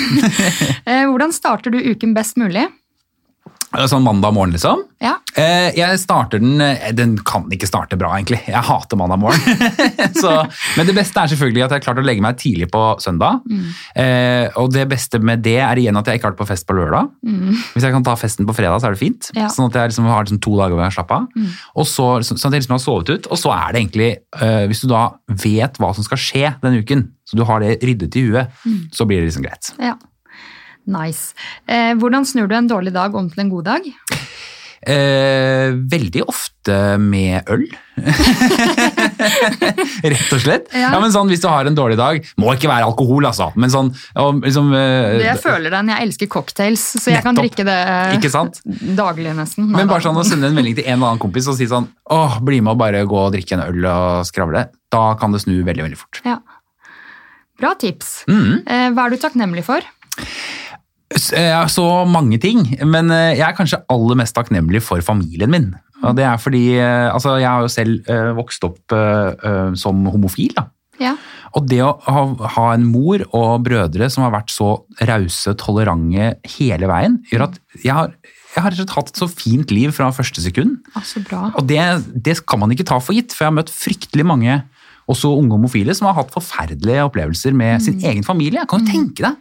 [0.90, 2.64] Eh, hvordan starter du uken best mulig?
[3.70, 4.80] Sånn mandag morgen, liksom.
[5.00, 5.12] Ja.
[5.38, 8.40] Eh, jeg starter den eh, Den kan ikke starte bra, egentlig.
[8.48, 9.38] Jeg hater mandag morgen.
[10.22, 10.32] så,
[10.74, 13.44] men det beste er selvfølgelig at jeg har klart å legge meg tidlig på søndag.
[13.94, 16.66] Eh, og det beste med det er igjen at jeg ikke har vært på fest
[16.66, 17.12] på lørdag.
[17.76, 19.30] Hvis jeg kan ta festen på fredag, så er det fint.
[19.38, 19.46] Ja.
[19.54, 21.48] Sånn at jeg liksom har liksom to dager hvor jeg slapper av.
[21.78, 23.30] Og så, så, sånn at jeg liksom har sovet ut.
[23.30, 25.06] Og så er det egentlig, eh, hvis du da
[25.46, 29.06] vet hva som skal skje denne uken, så du har det ryddet i huet, så
[29.06, 29.76] blir det liksom greit.
[29.78, 29.94] ja.
[30.86, 31.34] Nice.
[31.68, 33.90] Eh, hvordan snur du en dårlig dag om til en god dag?
[34.80, 37.66] Eh, veldig ofte med øl.
[40.00, 40.70] Rett og slett.
[40.72, 40.88] Ja.
[40.94, 41.00] Ja.
[41.02, 43.50] men sånn, Hvis du har en dårlig dag, må ikke være alkohol, altså.
[43.60, 45.92] Men sånn, og liksom, eh, Jeg føler den.
[45.92, 48.62] Jeg elsker cocktails, så jeg kan drikke det eh, Ikke sant?
[48.64, 49.68] daglig nesten.
[49.68, 51.68] Nei, Men bare sånn å sende en melding til en eller annen kompis og si
[51.68, 54.64] sånn åh, bli med og bare gå og drikke en øl og skravle.
[54.90, 56.22] Da kan det snu veldig, veldig fort.
[56.24, 56.40] Ja.
[57.60, 58.24] Bra tips.
[58.32, 58.62] Mm.
[58.64, 59.84] Eh, hva er du takknemlig for?
[61.10, 65.70] Eh, Så mange ting, men eh, jeg er kanskje aller mest takknemlig for familien min.
[66.06, 68.94] Og det er fordi eh, altså, jeg har jo selv vokst opp
[69.76, 70.54] som homofil.
[70.56, 70.68] da.
[71.00, 71.14] Ja.
[71.56, 72.22] Og det å ha,
[72.54, 77.56] ha en mor og brødre som har vært så rause, tolerante hele veien, gjør at
[77.82, 78.12] jeg har,
[78.54, 80.78] jeg har hatt et så fint liv fra første sekund.
[80.94, 81.48] Ah, så bra.
[81.58, 81.80] Og det,
[82.14, 84.60] det kan man ikke ta for gitt, for jeg har møtt fryktelig mange
[85.10, 88.62] også unge homofile som har hatt forferdelige opplevelser med sin egen familie.
[88.70, 89.36] Kan du tenke deg?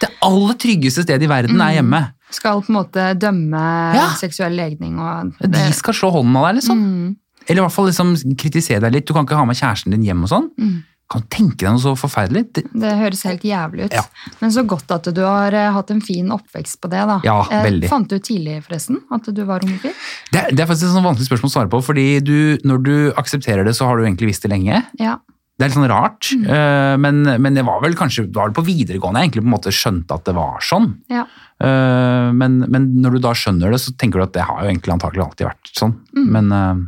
[0.00, 2.00] Det aller tryggeste stedet i verden er hjemme.
[2.32, 3.60] Skal på en måte dømme
[3.96, 4.06] Ja.
[4.16, 6.78] seksuell legning og De skal slå hånden av deg, liksom.
[6.78, 7.16] Mm.
[7.48, 9.06] Eller i hvert fall liksom kritisere deg litt.
[9.06, 10.48] Du kan ikke ha med kjæresten din hjem og sånn.
[10.60, 10.76] Mm.
[11.10, 12.44] Kan du tenke deg noe så forferdelig?
[12.54, 13.96] Det, Det høres helt jævlig ut.
[13.98, 14.04] Ja.
[14.40, 17.16] Men så godt at du har eh, hatt en fin oppvekst på det, da.
[17.26, 17.88] Ja, Eh, veldig.
[17.90, 19.90] Fant du tidlig, forresten, at du var homofil?
[20.30, 22.94] det, det er faktisk et sånn vanskelig spørsmål å svare på, fordi du, når du
[23.18, 24.84] aksepterer det, så har du egentlig visst det lenge.
[25.02, 25.18] Ja.
[25.60, 26.46] Det er litt sånn rart, Mm.
[26.46, 29.48] eh, men, men det var vel kanskje det var vel på videregående jeg egentlig på
[29.50, 30.92] en måte skjønte at det var sånn.
[31.10, 31.26] ja.
[31.60, 34.70] Eh, men, men når du da skjønner det, så tenker du at det har jo
[34.70, 35.92] egentlig antakelig alltid vært sånn.
[36.16, 36.30] Mm.
[36.38, 36.80] Men eh,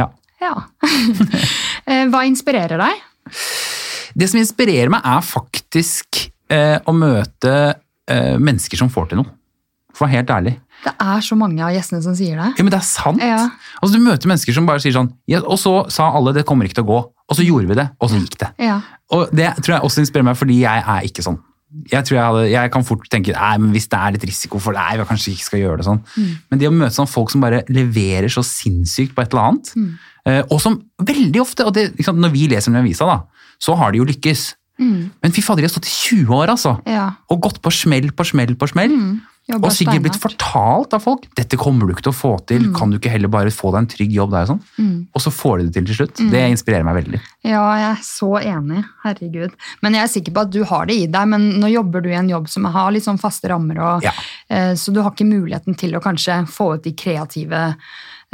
[0.00, 0.08] ja.
[0.42, 0.54] ja.
[1.90, 2.98] Eh, Hva inspirerer deg?
[4.14, 7.54] Det som inspirerer meg, er faktisk eh, å møte
[8.10, 9.32] eh, mennesker som får til noe.
[9.94, 10.56] For å være helt ærlig.
[10.80, 12.48] Det er så mange av gjestene som sier det.
[12.56, 13.20] Ja, men det er sant.
[13.22, 13.42] Ja.
[13.80, 16.64] Altså, du møter mennesker som bare sier sånn ja, Og så sa alle det kommer
[16.64, 17.00] ikke til å gå.
[17.30, 18.48] Og så gjorde vi det, og så gikk det.
[18.64, 18.80] Ja.
[19.14, 21.38] Og det tror jeg også inspirerer meg, fordi jeg er ikke sånn.
[21.90, 24.58] Jeg tror jeg, hadde, jeg kan fort tenke nei, men hvis det er litt risiko
[24.62, 26.00] for det, nei, vi kanskje ikke skal gjøre det sånn.
[26.50, 29.70] Men det å møte sånn folk som bare leverer så sinnssykt på et eller annet,
[29.78, 29.90] mm.
[30.50, 33.76] og som veldig ofte, og det, sant, når vi leser om i avisa, da, så
[33.78, 34.48] har de jo lykkes.
[34.80, 36.74] Men fy fader, de har stått i 20 år, altså.
[36.88, 37.06] ja.
[37.30, 38.96] Og gått på smell på smell på smell.
[39.50, 42.92] Og sikkert blitt fortalt av folk dette kommer du ikke til å få til, kan
[42.92, 44.60] du ikke heller bare få deg en trygg jobb der og sånn?
[44.78, 44.98] Mm.
[45.16, 46.22] Og så får de det til til slutt.
[46.30, 47.20] Det inspirerer meg veldig.
[47.48, 48.84] Ja, jeg er så enig.
[49.02, 49.56] Herregud.
[49.82, 52.10] Men jeg er sikker på at du har det i deg, men nå jobber du
[52.12, 54.12] i en jobb som har litt sånn faste rammer, og, Ja.
[54.48, 57.74] eh, så du har ikke muligheten til å kanskje få ut de kreative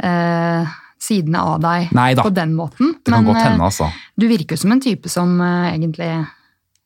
[0.03, 0.67] eh,
[0.99, 2.23] sidene av deg Neida.
[2.23, 2.93] på den måten.
[3.03, 3.91] Det kan men godt hende, eh, altså.
[4.17, 6.11] du virker jo som en type som eh, egentlig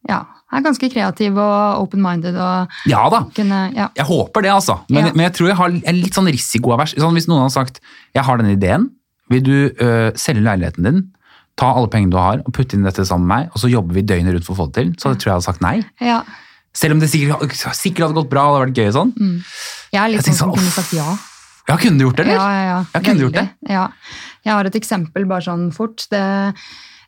[0.07, 0.23] ja,
[0.59, 2.35] er ganske kreativ og open-minded
[2.89, 3.23] Ja da.
[3.35, 3.87] kunne ja.
[3.95, 4.79] Jeg håper det, altså.
[4.89, 5.13] Men, Ja.
[5.15, 6.95] men jeg tror jeg har en litt sånn risikoavers.
[6.97, 7.79] Sånn, hvis noen har sagt
[8.15, 8.89] jeg har denne ideen,
[9.31, 11.01] vil du øh, selge leiligheten din,
[11.59, 13.93] ta alle pengene du har og putte inn dette sammen med meg, og så jobber
[13.95, 15.77] vi døgnet rundt for å få det til, så tror jeg hadde sagt nei.
[16.01, 16.21] ja.
[16.73, 19.09] Selv om det sikkert, sikkert hadde gått bra og det hadde vært gøy og sånn.
[19.91, 21.17] Jeg er litt Jeg sånn som sånn, kunne sagt ja.
[21.67, 22.37] Ja, kunne du gjort det, eller?
[22.39, 23.01] Ja, ja, ja.
[23.03, 23.43] Jeg, gjort det.
[23.69, 23.83] Ja.
[24.47, 26.05] Jeg har et eksempel bare sånn fort.
[26.11, 26.21] Det,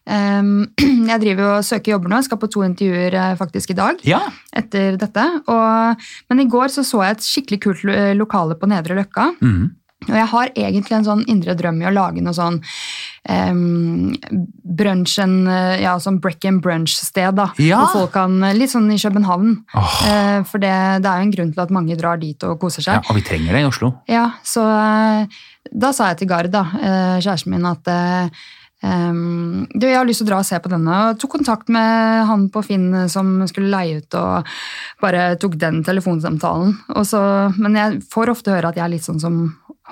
[1.12, 2.20] jeg driver og søker jobber nå.
[2.22, 4.20] Jeg skal på to intervjuer eh, faktisk i dag Ja.
[4.56, 5.28] etter dette.
[5.48, 7.86] Og, men i går så, så jeg et skikkelig kult
[8.20, 9.32] lokale på Nedre Løkka.
[9.42, 9.72] Mm.
[10.04, 12.58] Og jeg har egentlig en sånn indre drøm i å lage noe sånn
[13.30, 14.10] um,
[14.76, 17.36] brunch, en, eh, ja, sånn break and brunch-sted.
[17.38, 17.80] da, Ja.
[17.86, 19.54] Hvor folk kan, Litt sånn i København.
[19.74, 19.94] Oh.
[20.04, 20.74] Uh, for det,
[21.04, 23.00] det er jo en grunn til at mange drar dit og koser seg.
[23.00, 23.02] ja.
[23.08, 23.94] Og vi trenger det i Oslo.
[24.12, 25.24] Ja, så uh,
[25.72, 27.88] da sa jeg til Gard, da, uh, kjæresten min, at
[28.84, 31.00] em, du, jeg har lyst til å dra og se på denne.
[31.10, 34.54] Og tok kontakt med han på Finn som skulle leie ut, og
[35.04, 36.76] bare tok den telefonsamtalen.
[36.96, 37.24] Og så,
[37.58, 39.42] men jeg får ofte høre at jeg er litt sånn som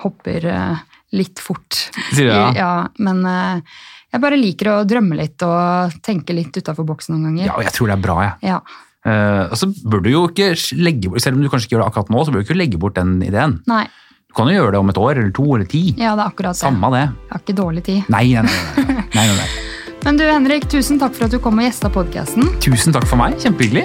[0.02, 0.86] hopper eh,
[1.16, 1.88] litt fort.
[2.12, 2.60] Sier du det?
[2.60, 3.82] Ja, men eh,
[4.12, 7.46] jeg bare liker å drømme litt og tenke litt utafor boksen noen ganger.
[7.48, 8.52] Ja, og jeg tror det er bra, jeg.
[8.52, 8.62] Ja.
[9.02, 11.86] Uh, så bør du jo ikke legge bort, Selv om du kanskje ikke gjør det
[11.88, 13.56] akkurat nå, så bør du ikke legge bort den ideen.
[13.66, 13.86] Nei,
[14.32, 15.82] Du kan jo gjøre det om et år eller to eller ti.
[16.00, 16.60] ja, det er akkurat det.
[16.62, 17.02] Samme det.
[17.04, 18.06] Jeg har ikke dårlig tid.
[18.08, 18.84] Nei, nei, nei.
[19.12, 19.48] nei, nei, nei.
[20.06, 22.48] Men du, Henrik, tusen takk for at du kom og gjesta podkasten.
[22.64, 23.36] Tusen takk for meg.
[23.44, 23.84] Kjempehyggelig.